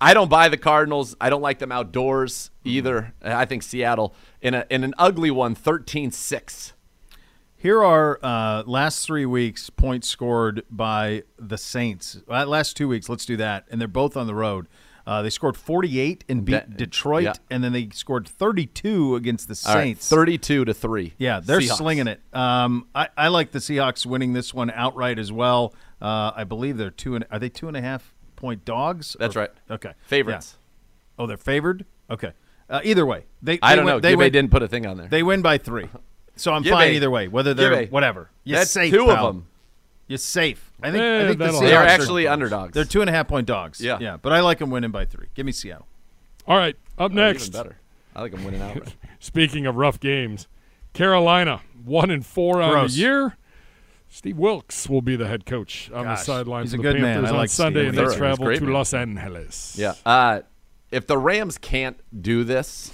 [0.01, 1.15] I don't buy the Cardinals.
[1.19, 3.13] I don't like them outdoors either.
[3.21, 6.73] I think Seattle in a in an ugly one, 13-6.
[7.57, 12.21] Here are uh, last three weeks points scored by the Saints.
[12.29, 14.67] Uh, last two weeks, let's do that, and they're both on the road.
[15.05, 17.33] Uh, they scored 48 and beat That- Detroit, yeah.
[17.49, 20.07] and then they scored 32 against the right, Saints.
[20.07, 21.13] 32 to 3.
[21.17, 21.77] Yeah, they're Seahawks.
[21.77, 22.21] slinging it.
[22.31, 25.73] Um, I, I like the Seahawks winning this one outright as well.
[26.01, 29.15] Uh, I believe they're two and are they two and a half point dogs?
[29.19, 29.51] That's Or- right.
[29.69, 30.55] Okay, Favorites.
[30.57, 31.23] Yeah.
[31.23, 31.85] Oh, they're favored.
[32.09, 32.31] Okay.
[32.69, 33.59] Uh, either way, they.
[33.61, 33.99] I don't win, know.
[33.99, 35.07] They win, didn't put a thing on there.
[35.07, 35.89] They win by three,
[36.35, 36.69] so I'm Gibbe.
[36.71, 37.27] fine either way.
[37.27, 37.91] Whether they're Gibbe.
[37.91, 38.29] whatever.
[38.43, 39.27] You're That's safe, two pal.
[39.27, 39.47] of them.
[40.07, 40.71] You're safe.
[40.81, 41.01] I think.
[41.01, 42.73] Eh, I think the They are are- actually underdogs.
[42.73, 43.81] They're two and a half point dogs.
[43.81, 43.97] Yeah.
[43.99, 44.17] yeah.
[44.21, 45.27] But I like them winning by three.
[45.35, 45.87] Give me Seattle.
[46.47, 47.49] All right, up Oh, next.
[47.49, 47.77] Even better.
[48.15, 48.95] I like them winning outright.
[49.19, 50.47] Speaking of rough games,
[50.93, 52.93] Carolina one and four on Gross.
[52.95, 53.37] the year.
[54.09, 56.91] Steve Wilks will be the head coach on Gosh, the sidelines he's a of the
[56.93, 57.13] good man.
[57.15, 58.09] Panthers I on like Sunday, Steve and they Thorough.
[58.09, 58.73] He's travel to man.
[58.73, 59.75] Los Angeles.
[59.77, 59.93] Yeah.
[60.05, 60.41] Uh,
[60.91, 62.91] if the Rams can't do this,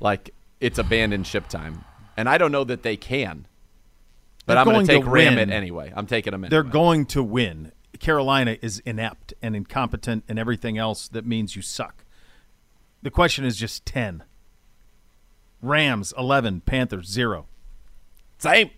[0.00, 0.30] like
[0.60, 1.84] it's abandoned ship time,
[2.16, 3.46] and I don't know that they can.
[4.46, 5.50] But They're I'm going going to take to Ram win.
[5.50, 5.92] it anyway.
[5.94, 6.46] I'm taking them.
[6.48, 7.72] They're going to win.
[8.00, 12.04] Carolina is inept and incompetent and everything else that means you suck.
[13.02, 14.22] The question is just 10.
[15.62, 17.46] Rams 11, Panthers 0.
[18.38, 18.70] Same.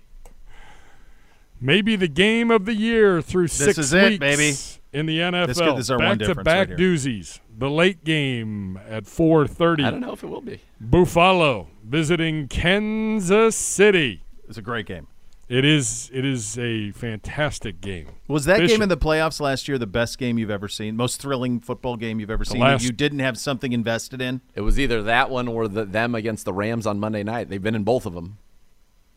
[1.60, 4.54] Maybe the game of the year through six is it, weeks baby.
[4.92, 5.46] in the NFL.
[5.46, 7.40] This could- this is our one back to difference back right doozies.
[7.56, 9.84] The late game at 4:30.
[9.84, 10.60] I don't know if it will be.
[10.80, 14.22] Buffalo visiting Kansas City.
[14.48, 15.08] It's a great game.
[15.48, 16.10] It is.
[16.12, 18.08] It is a fantastic game.
[18.28, 18.76] Was that Bishop.
[18.76, 20.94] game in the playoffs last year the best game you've ever seen?
[20.94, 24.42] Most thrilling football game you've ever seen last- that you didn't have something invested in?
[24.54, 27.48] It was either that one or the, them against the Rams on Monday night.
[27.48, 28.36] They've been in both of them.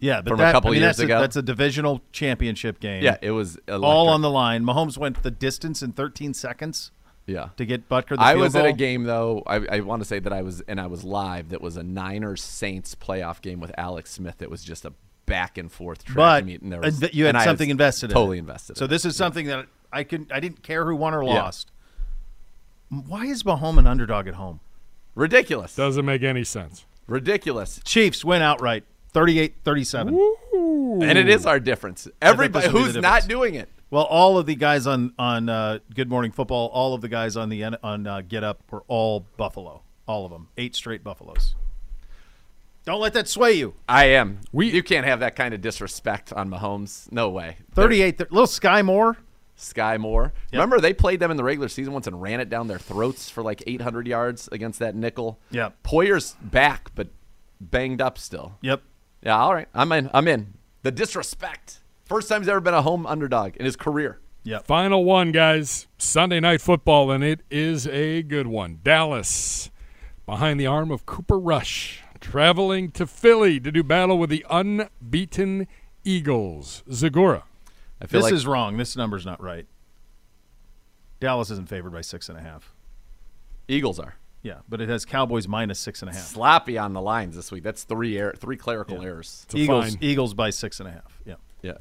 [0.01, 1.17] Yeah, but From a that, couple I mean, years that's ago?
[1.17, 3.03] A, that's a divisional championship game.
[3.03, 3.83] Yeah, it was electric.
[3.83, 4.63] all on the line.
[4.65, 6.91] Mahomes went the distance in 13 seconds
[7.27, 7.49] Yeah.
[7.57, 9.43] to get Butker the I field was at a game though.
[9.45, 11.49] I, I want to say that I was and I was live.
[11.49, 14.41] That was a Niners Saints playoff game with Alex Smith.
[14.41, 14.93] It was just a
[15.27, 18.09] back and forth track but meet, and there was, you had and I something invested
[18.09, 18.15] in.
[18.15, 18.41] Totally it.
[18.41, 18.77] invested.
[18.77, 19.09] So in this it.
[19.09, 21.43] is something that I could I didn't care who won or Yeah.
[21.43, 21.71] lost.
[22.89, 24.59] Why is Mahomes an underdog at home?
[25.13, 25.75] ridiculous.
[25.75, 26.85] Doesn't make any sense.
[27.05, 27.81] Ridiculous.
[27.83, 31.01] Chiefs win outright, 38-37.
[31.03, 32.07] And it is our difference.
[32.21, 33.69] Everybody this will be who's the not doing it.
[33.89, 37.35] Well, all of the guys on on uh, Good Morning Football, all of the guys
[37.35, 41.55] on the on uh, Get Up were all Buffalo, all of them, eight straight Buffaloes.
[42.85, 43.73] Don't let that sway you.
[43.87, 44.39] I am.
[44.51, 47.11] We- you can't have that kind of disrespect on Mahomes.
[47.11, 47.57] No way.
[47.73, 49.17] Thirty-eight, th- little Skyy Moore.
[49.57, 50.33] Skyy Moore.
[50.51, 53.29] Remember they played them in the regular season once and ran it down their throats
[53.29, 55.37] for like 800 yards against that nickel.
[55.51, 55.69] Yeah.
[55.83, 57.09] Poyer's back, but
[57.59, 58.57] banged up still.
[58.61, 58.81] Yep.
[59.23, 59.67] Yeah, all right.
[59.73, 60.09] I'm in.
[60.13, 60.53] I'm in.
[60.83, 61.79] The disrespect.
[62.05, 64.19] First time he's ever been a home underdog in his career.
[64.43, 64.59] Yeah.
[64.59, 65.87] Final one, guys.
[65.97, 68.79] Sunday night football, and it is a good one.
[68.83, 69.69] Dallas,
[70.25, 75.67] behind the arm of Cooper Rush, traveling to Philly to do battle with the unbeaten
[76.03, 76.83] Eagles.
[76.89, 77.43] Zegura.
[78.01, 78.77] I feel This like is wrong.
[78.77, 79.67] This number's not right.
[81.19, 82.73] Dallas isn't favored by six and a half.
[83.67, 86.23] Eagles are Yeah, but it has Cowboys minus six and a half.
[86.23, 87.63] sloppy on the lines this week.
[87.63, 89.43] That's three error, three clerical errors.
[89.45, 89.97] It's Eagles, fine.
[90.01, 91.19] Eagles by six and a half.
[91.25, 91.35] Yeah.
[91.61, 91.73] Yeah.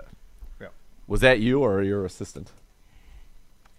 [0.61, 0.68] Yeah.
[1.06, 2.52] Was that you or your assistant?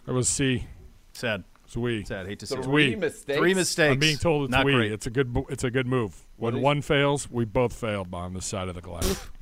[0.05, 0.65] That was C.
[1.13, 1.43] Sad.
[1.65, 2.03] It's we.
[2.03, 2.27] Sad.
[2.27, 2.65] Hate to see it.
[2.65, 2.95] we.
[2.95, 3.37] mistakes.
[3.37, 3.93] Three mistakes.
[3.93, 4.73] I'm being told it's not we.
[4.73, 4.91] great.
[4.91, 5.35] It's a good.
[5.49, 6.25] It's a good move.
[6.37, 9.29] When one fails, we both failed on this side of the glass.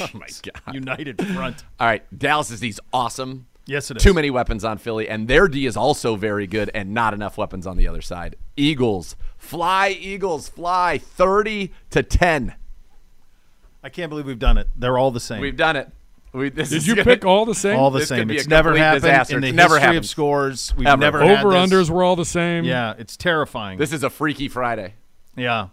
[0.00, 0.74] Oh my god.
[0.74, 1.64] United front.
[1.78, 3.46] All right, Dallas is these awesome.
[3.66, 4.02] Yes, it is.
[4.02, 7.38] Too many weapons on Philly, and their D is also very good, and not enough
[7.38, 8.34] weapons on the other side.
[8.56, 12.54] Eagles, fly, Eagles, fly, thirty to ten.
[13.84, 14.68] I can't believe we've done it.
[14.76, 15.40] They're all the same.
[15.40, 15.88] We've done it.
[16.32, 17.78] We, this Did is you gonna- pick all the same?
[17.78, 18.30] all the This same.
[18.30, 19.36] It's never happened disaster.
[19.36, 20.74] in the It's never history of scores.
[20.76, 21.00] We've Ever.
[21.00, 21.70] never had Over this.
[21.70, 22.64] unders were all the same.
[22.64, 23.78] Yeah, it's terrifying.
[23.78, 24.94] This is a freaky Friday.
[25.36, 25.68] yeah.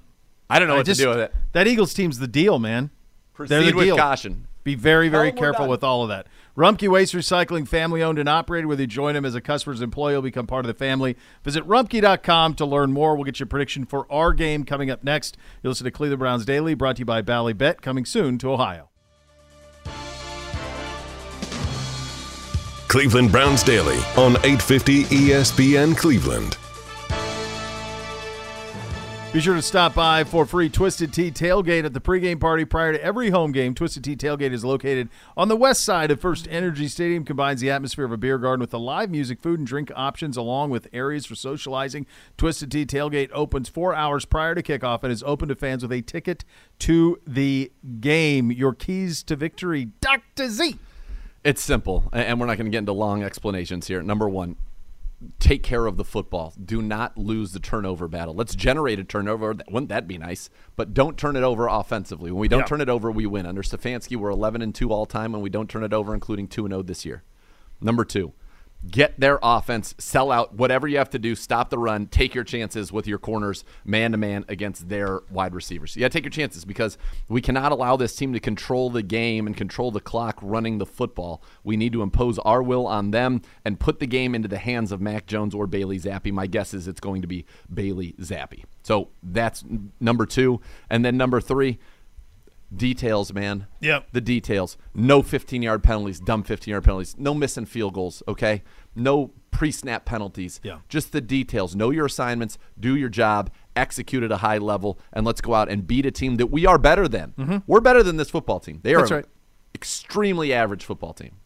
[0.50, 1.34] I don't know I what just- to do with it.
[1.54, 2.90] That Eagles team's the deal, man.
[3.38, 3.98] They're the Proceed with deal.
[3.98, 4.48] caution.
[4.70, 6.28] Be very, very oh, Tell 'em careful with all of that.
[6.56, 8.68] Rumpke Waste Recycling, family owned and operated.
[8.68, 11.18] Whether you join them as a customer's employee, you'll become part of the family.
[11.44, 13.16] Visit rumpke.com to learn more.
[13.16, 15.38] We'll get your prediction for our game coming up next.
[15.64, 18.52] You'll listen to Cleveland Browns Daily, brought to you by Bally Bet, coming soon to
[18.52, 18.90] Ohio.
[22.90, 26.58] Cleveland Browns Daily on E 850 ESPN Cleveland.
[29.32, 32.94] Be sure to stop by for free Twisted Tea tailgate at the pregame party prior
[32.94, 33.76] to every home game.
[33.76, 35.08] Twisted Tea tailgate is located
[35.38, 37.24] on the west side of First Energy Stadium.
[37.24, 40.36] Combines the atmosphere of a beer garden with the live music, food, and drink options,
[40.36, 42.08] along with areas for socializing.
[42.38, 45.92] Twisted Tea tailgate opens four hours prior to kickoff and is open to fans with
[45.92, 46.44] a ticket
[46.80, 47.72] to the
[48.02, 48.52] game.
[48.52, 50.50] Your keys to victory, Dr.
[50.50, 50.80] Z.
[51.44, 54.02] It's simple, and we're not going to get into long explanations here.
[54.02, 54.56] Number one,
[55.40, 56.54] take care of the football.
[56.64, 58.34] Do not lose the turnover battle.
[58.34, 59.56] Let's generate a turnover.
[59.70, 60.50] Wouldn't that be nice?
[60.76, 62.32] But don't turn it over offensively.
[62.32, 62.66] When we don't Yeah.
[62.66, 63.46] turn it over, we win.
[63.46, 66.48] Under Stefanski, we're 11 and 2 all time, and we don't turn it over, including
[66.48, 67.24] 2 and 0 this year.
[67.82, 68.34] Number two,
[68.88, 72.44] get their offense, sell out, whatever you have to do, stop the run, take your
[72.44, 75.98] chances with your corners man to man against their wide receivers.
[75.98, 79.56] Yeah, take your chances because we cannot allow this team to control the game and
[79.56, 81.44] control the clock running the football.
[81.64, 84.92] We need to impose our will on them and put the game into the hands
[84.92, 86.32] of Mac Jones or Bailey Zappe.
[86.32, 88.64] My guess is it's going to be Bailey Zappe.
[88.84, 89.64] So that's
[90.00, 90.62] number two.
[90.90, 91.80] And then number three,
[92.76, 93.68] details, man.
[93.82, 94.08] Yep.
[94.12, 94.78] The details.
[94.94, 97.16] No 15 yard penalties, dumb 15 yard penalties.
[97.18, 98.64] No missing field goals, okay?
[98.96, 100.60] No pre snap penalties.
[100.64, 100.80] Yeah.
[100.88, 101.76] Just the details.
[101.76, 105.70] Know your assignments, do your job, execute at a high level, and let's go out
[105.70, 107.64] and beat a team that we are better than.
[107.68, 108.80] We're better than this football team.
[108.84, 109.02] They are Mm-hmm.
[109.02, 109.26] That's an right.
[109.76, 111.38] extremely average football team.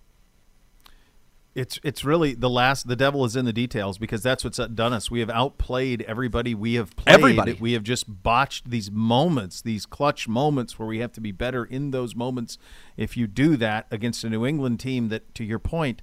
[1.56, 2.88] It's it's really the last.
[2.88, 5.12] The devil is in the details because that's what's done us.
[5.12, 6.56] We have outplayed everybody.
[6.56, 7.14] We have played.
[7.14, 7.54] Everybody.
[7.54, 11.64] We have just botched these moments, these clutch moments where we have to be better
[11.64, 12.58] in those moments.
[12.98, 16.02] If you do that against a New England team that, to your point,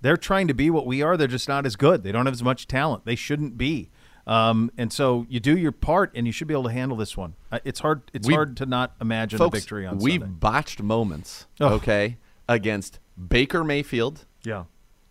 [0.00, 1.16] they're trying to be what we are.
[1.16, 2.02] They're just not as good.
[2.02, 3.04] They don't have as much talent.
[3.04, 3.90] They shouldn't be.
[4.26, 7.16] Um, and so you do your part, and you should be able to handle this
[7.16, 7.34] one.
[7.52, 8.02] Uh, It's hard.
[8.12, 10.36] It's We- hard to not imagine Folks, a victory on we've Sunday.
[10.40, 11.74] botched moments, Oh.
[11.74, 12.18] okay,
[12.48, 14.64] against Baker Mayfield, Yeah.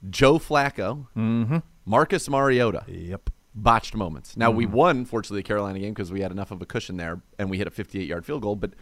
[0.10, 2.84] Joe Flacco, Marcus Mariota.
[2.88, 3.30] Yep.
[3.56, 4.38] botched moments.
[4.38, 4.76] Now we Mm-hmm.
[4.76, 7.58] won, fortunately, the Carolina game because we had enough of a cushion there, and we
[7.58, 8.56] hit a 58-yard field goal.
[8.56, 8.74] But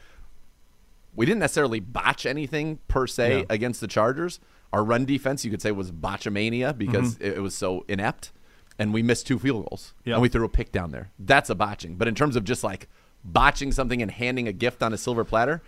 [1.15, 3.45] we didn't necessarily botch anything per se Yeah.
[3.49, 4.39] against the Chargers.
[4.73, 7.23] Our run defense, you could say, was botchamania because Mm-hmm.
[7.25, 8.33] it, it was so inept,
[8.77, 10.13] and we missed two field goals, Yeah.
[10.15, 11.11] and we threw a pick down there.
[11.17, 11.95] That's a botching.
[11.95, 12.89] But in terms of just like
[13.23, 15.63] botching something and handing a gift on a silver platter,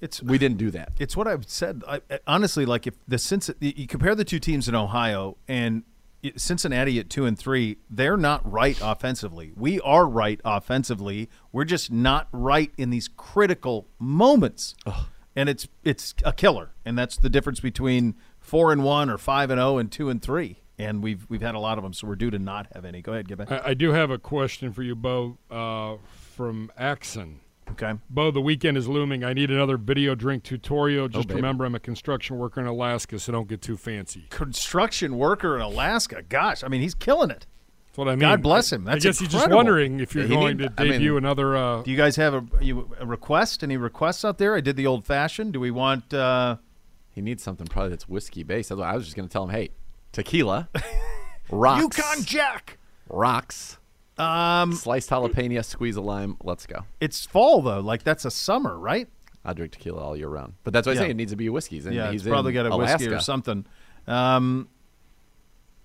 [0.00, 0.92] It's we didn't do that.
[0.98, 1.82] It's what I've said.
[1.88, 5.84] I, I- honestly, like if the Cincinnati, you compare the two teams in Ohio and
[6.36, 9.52] Cincinnati at two and three, they're not right offensively.
[9.56, 11.30] We are right offensively.
[11.52, 14.74] We're just not right in these critical moments,
[15.36, 16.70] and it's it's a killer.
[16.84, 20.20] And that's the difference between four and one or five and zero and two and
[20.20, 20.62] three.
[20.78, 23.00] And we've we've had a lot of them, so we're due to not have any.
[23.00, 23.48] Go ahead, Gibbon.
[23.48, 25.38] I, I do have a question for you, Beau.
[25.50, 25.96] Uh,
[26.34, 27.40] from Axon.
[27.72, 27.94] Okay.
[28.08, 29.24] Beau, the weekend is looming.
[29.24, 31.08] I need another video drink tutorial.
[31.08, 31.36] Just baby.
[31.36, 34.26] remember, I'm a construction worker in Alaska, so don't get too fancy.
[34.30, 36.22] Construction worker in Alaska.
[36.28, 37.46] Gosh, I mean, he's killing it.
[37.88, 38.20] That's what I mean.
[38.20, 38.84] God bless him.
[38.84, 40.92] That's I That's guess he's just wondering if you're Yeah, going need- to I mean-
[40.92, 41.56] debut another.
[41.56, 43.62] Uh, Do you guys have a, you, a request?
[43.64, 44.54] Any requests out there?
[44.54, 45.52] I did the old fashioned.
[45.52, 46.14] Do we want?
[46.14, 46.56] Uh,
[47.10, 48.70] He needs something probably that's whiskey based.
[48.70, 49.70] Otherwise, I was just going to tell him, hey,
[50.12, 50.68] tequila,
[51.50, 52.78] rocks, Yukon Jack.
[53.08, 53.78] rocks,
[54.18, 56.36] Um, sliced jalapeno, squeeze a lime.
[56.42, 56.84] Let's go.
[57.00, 57.80] it's fall though.
[57.80, 59.08] Like that's a summer, right?
[59.44, 60.54] I drink tequila all year round.
[60.64, 61.00] But that's what Yeah.
[61.02, 61.10] I'm saying.
[61.12, 61.86] It needs to be whiskeys.
[61.86, 63.64] And yeah, he's probably got a whiskey or something.
[64.06, 64.68] Um,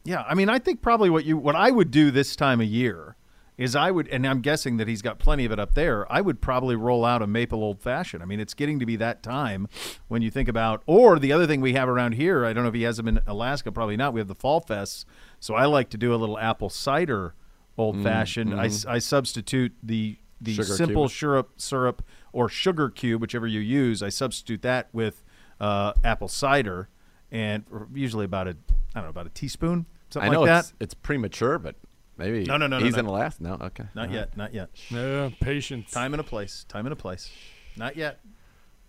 [0.03, 2.67] yeah, I mean, I think probably what you what I would do this time of
[2.67, 3.15] year
[3.57, 6.11] is I would, and I'm guessing that he's got plenty of it up there.
[6.11, 8.23] I would probably roll out a maple old fashioned.
[8.23, 9.67] I mean, it's getting to be that time
[10.07, 10.81] when you think about.
[10.87, 13.07] Or the other thing we have around here, I don't know if he has them
[13.07, 14.13] in Alaska, probably not.
[14.13, 15.05] We have the fall fests,
[15.39, 17.35] so I like to do a little apple cider
[17.81, 18.53] old fashioned.
[18.59, 21.17] I, I substitute the the Sugar simple cube.
[21.17, 22.03] syrup syrup
[22.33, 24.01] or sugar cube, whichever you use.
[24.01, 25.23] I substitute that with
[25.59, 26.89] uh, apple cider,
[27.31, 27.63] and
[27.93, 28.51] usually about a
[28.95, 30.75] I don't know about a teaspoon, I something know like it's, that.
[30.83, 31.75] it's premature, but
[32.17, 32.99] maybe No, no, no, no, he's no.
[33.01, 33.39] in last.
[33.39, 33.85] No, okay.
[33.93, 34.37] Not All yet, right.
[34.37, 34.69] not yet.
[34.89, 35.91] yeah, patience.
[35.91, 36.65] Time and a place.
[36.67, 37.29] Time and a place.
[37.77, 38.19] Not yet.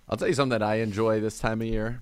[0.08, 2.00] I'll tell you something that I enjoy this time of year.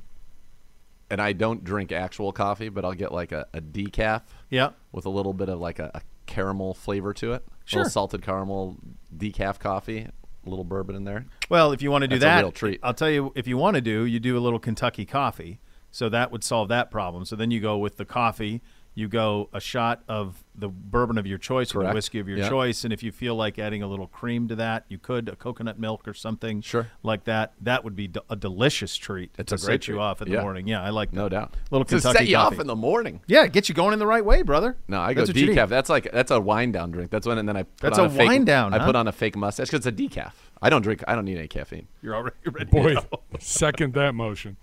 [1.10, 4.70] And I don't drink actual coffee, but I'll get like a, a decaf Yeah.
[4.92, 6.00] with a little bit of like a, a
[6.30, 7.44] caramel flavor to it.
[7.46, 7.80] A Sure.
[7.80, 8.78] little salted caramel
[9.14, 10.08] decaf coffee,
[10.46, 11.26] a little bourbon in there.
[11.50, 12.80] Well, if you want to do That's a that, real treat.
[12.82, 13.32] I'll tell you.
[13.36, 15.60] If you want to do, you do a little Kentucky coffee,
[15.90, 17.24] so that would solve that problem.
[17.26, 18.62] So then you go with the coffee.
[18.94, 22.38] You go a shot of the bourbon of your choice or the whiskey of your
[22.38, 22.48] Yeah.
[22.48, 25.36] choice, and if you feel like adding a little cream to that, you could a
[25.36, 26.88] coconut milk or something, Sure.
[27.02, 27.52] like that.
[27.60, 30.28] That would be d- a delicious treat It's to a set great you off in
[30.28, 30.42] the Yeah.
[30.42, 30.66] morning.
[30.66, 31.30] Yeah, I like No that.
[31.30, 31.54] doubt.
[31.70, 32.56] Little to Kentucky set you coffee.
[32.56, 33.20] off in the morning.
[33.26, 34.76] Yeah, get you going in the right way, brother.
[34.88, 35.56] No, I go That's what you need.
[35.56, 35.68] decaf.
[35.68, 37.10] That's like that's a wind down drink.
[37.10, 38.86] That's when and then I put That's on a a, fake, wind down, I huh?
[38.86, 40.32] put on a fake mustache because it's a decaf.
[40.60, 41.02] I don't drink.
[41.08, 41.86] I don't need any caffeine.
[42.02, 42.66] You're already ready.
[42.66, 43.20] to Boy, go.
[43.38, 44.56] second that motion.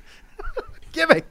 [0.92, 1.26] give it.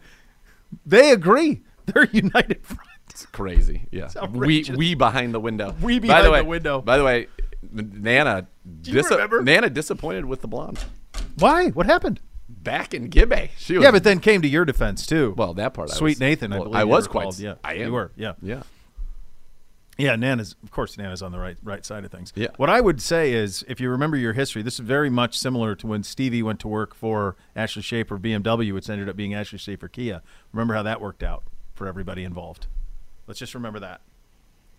[0.84, 1.62] They agree.
[1.86, 2.86] They're united front.
[3.16, 3.88] It's crazy.
[3.90, 4.10] Yeah.
[4.30, 5.74] We we behind the window.
[5.80, 6.82] We by behind the, way, the window.
[6.82, 7.28] By the way,
[7.72, 8.46] Nana
[8.86, 9.42] remember?
[9.42, 10.84] Nana disappointed with the blonde.
[11.38, 11.70] Why?
[11.70, 12.20] What happened?
[12.46, 13.48] Back in Gibbe.
[13.56, 15.32] She was Yeah, but then came to your defense too.
[15.34, 17.54] well, that part I Sweet was- Nathan, I believe I was quite called, yeah.
[17.64, 18.34] I You were, yeah.
[18.42, 18.64] Yeah.
[19.96, 22.34] Yeah, Nana's of course Nana's on the right right side of things.
[22.36, 22.48] Yeah.
[22.58, 25.74] What I would say is if you remember your history, this is very much similar
[25.76, 29.58] to when Stevie went to work for Ashley Schaefer BMW, which ended up being Ashley
[29.58, 30.20] Schaefer Kia.
[30.52, 31.44] Remember how that worked out
[31.74, 32.66] for everybody involved.
[33.26, 34.00] Let's just remember that.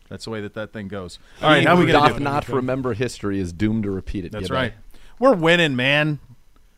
[0.10, 1.20] That's the way that that thing goes.
[1.42, 2.22] All right, He how we who going to doth do?
[2.22, 2.24] it?
[2.24, 4.32] not remember history is doomed to repeat it.
[4.32, 4.54] That's Gibbe.
[4.56, 4.74] right.
[5.20, 6.20] We're winning, man.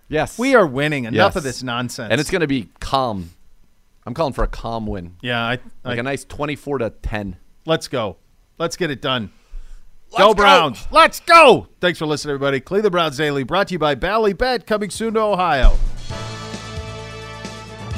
[0.07, 0.39] Yes.
[0.39, 1.03] We are winning.
[1.05, 1.35] Enough Yes.
[1.35, 2.11] of this nonsense.
[2.11, 3.29] And it's going to be calm.
[4.05, 5.15] I'm calling for a calm win.
[5.21, 5.39] yeah.
[5.45, 7.35] I, I, Like a nice 24 to 10.
[7.67, 8.17] let's go.
[8.57, 9.31] Let's get it done.
[10.17, 10.87] go Browns.
[10.89, 11.67] Let's go.
[11.79, 12.59] Thanks for listening, everybody.
[12.59, 15.77] Cleveland Browns Daily brought to you by Bally Bet, coming soon to Ohio.